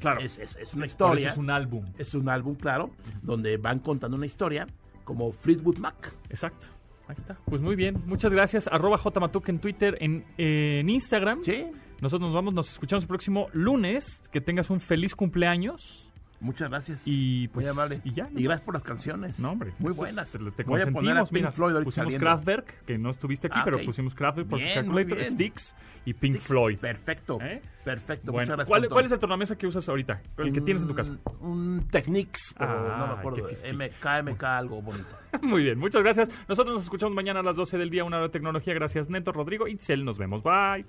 [0.00, 0.20] Claro.
[0.20, 1.30] Es, es- es una historia.
[1.30, 1.84] es un álbum.
[1.98, 2.90] Es un álbum, claro,
[3.22, 4.66] donde van contando una historia,
[5.04, 6.12] como Fleetwood Mac.
[6.28, 6.66] Exacto.
[7.08, 7.36] Ahí está.
[7.46, 8.02] Pues muy bien.
[8.06, 8.68] Muchas gracias.
[8.68, 11.40] Arroba jmatuk en Twitter, en, en Instagram.
[11.42, 11.64] Sí.
[12.00, 14.20] Nosotros nos vamos, nos escuchamos el próximo lunes.
[14.32, 16.09] Que tengas un feliz cumpleaños.
[16.40, 17.02] Muchas gracias.
[17.04, 17.64] Y pues.
[17.64, 18.00] Muy amable.
[18.04, 18.28] Y ya.
[18.30, 18.40] ¿no?
[18.40, 19.38] Y gracias por las canciones.
[19.38, 19.72] No, hombre.
[19.78, 20.30] Muy eso es- buenas.
[20.32, 22.26] te, te Voy a poner a consentimos, Pink mira, Floyd ahorita pusimos saliendo.
[22.26, 25.22] Kraftwerk, que no estuviste aquí, Ah, pero pusimos Kraftwerk por Bien, Calculator.
[25.24, 25.74] Sticks
[26.06, 26.78] y Pink Floyd.
[26.78, 27.38] Perfecto.
[27.42, 27.60] ¿Eh?
[27.84, 28.32] Perfecto.
[28.32, 28.68] Bueno, Muchas gracias.
[28.78, 30.22] ¿cuál, cuál es el tornamesa que usas ahorita?
[30.38, 31.16] El que tienes en tu casa.
[31.40, 33.46] Un, Technics, pero Ah, no me acuerdo.
[33.48, 33.72] qué fifí.
[33.72, 35.08] MK, MK, algo bonito.
[35.42, 36.30] Muy bien, muchas gracias.
[36.48, 38.72] Nosotros nos escuchamos mañana a las 12 del día, una hora de tecnología.
[38.74, 40.04] Gracias, Neto, Rodrigo, Itzel.
[40.04, 40.42] Nos vemos.
[40.42, 40.86] Bye.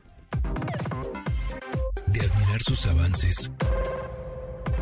[2.08, 3.52] De admirar sus avances,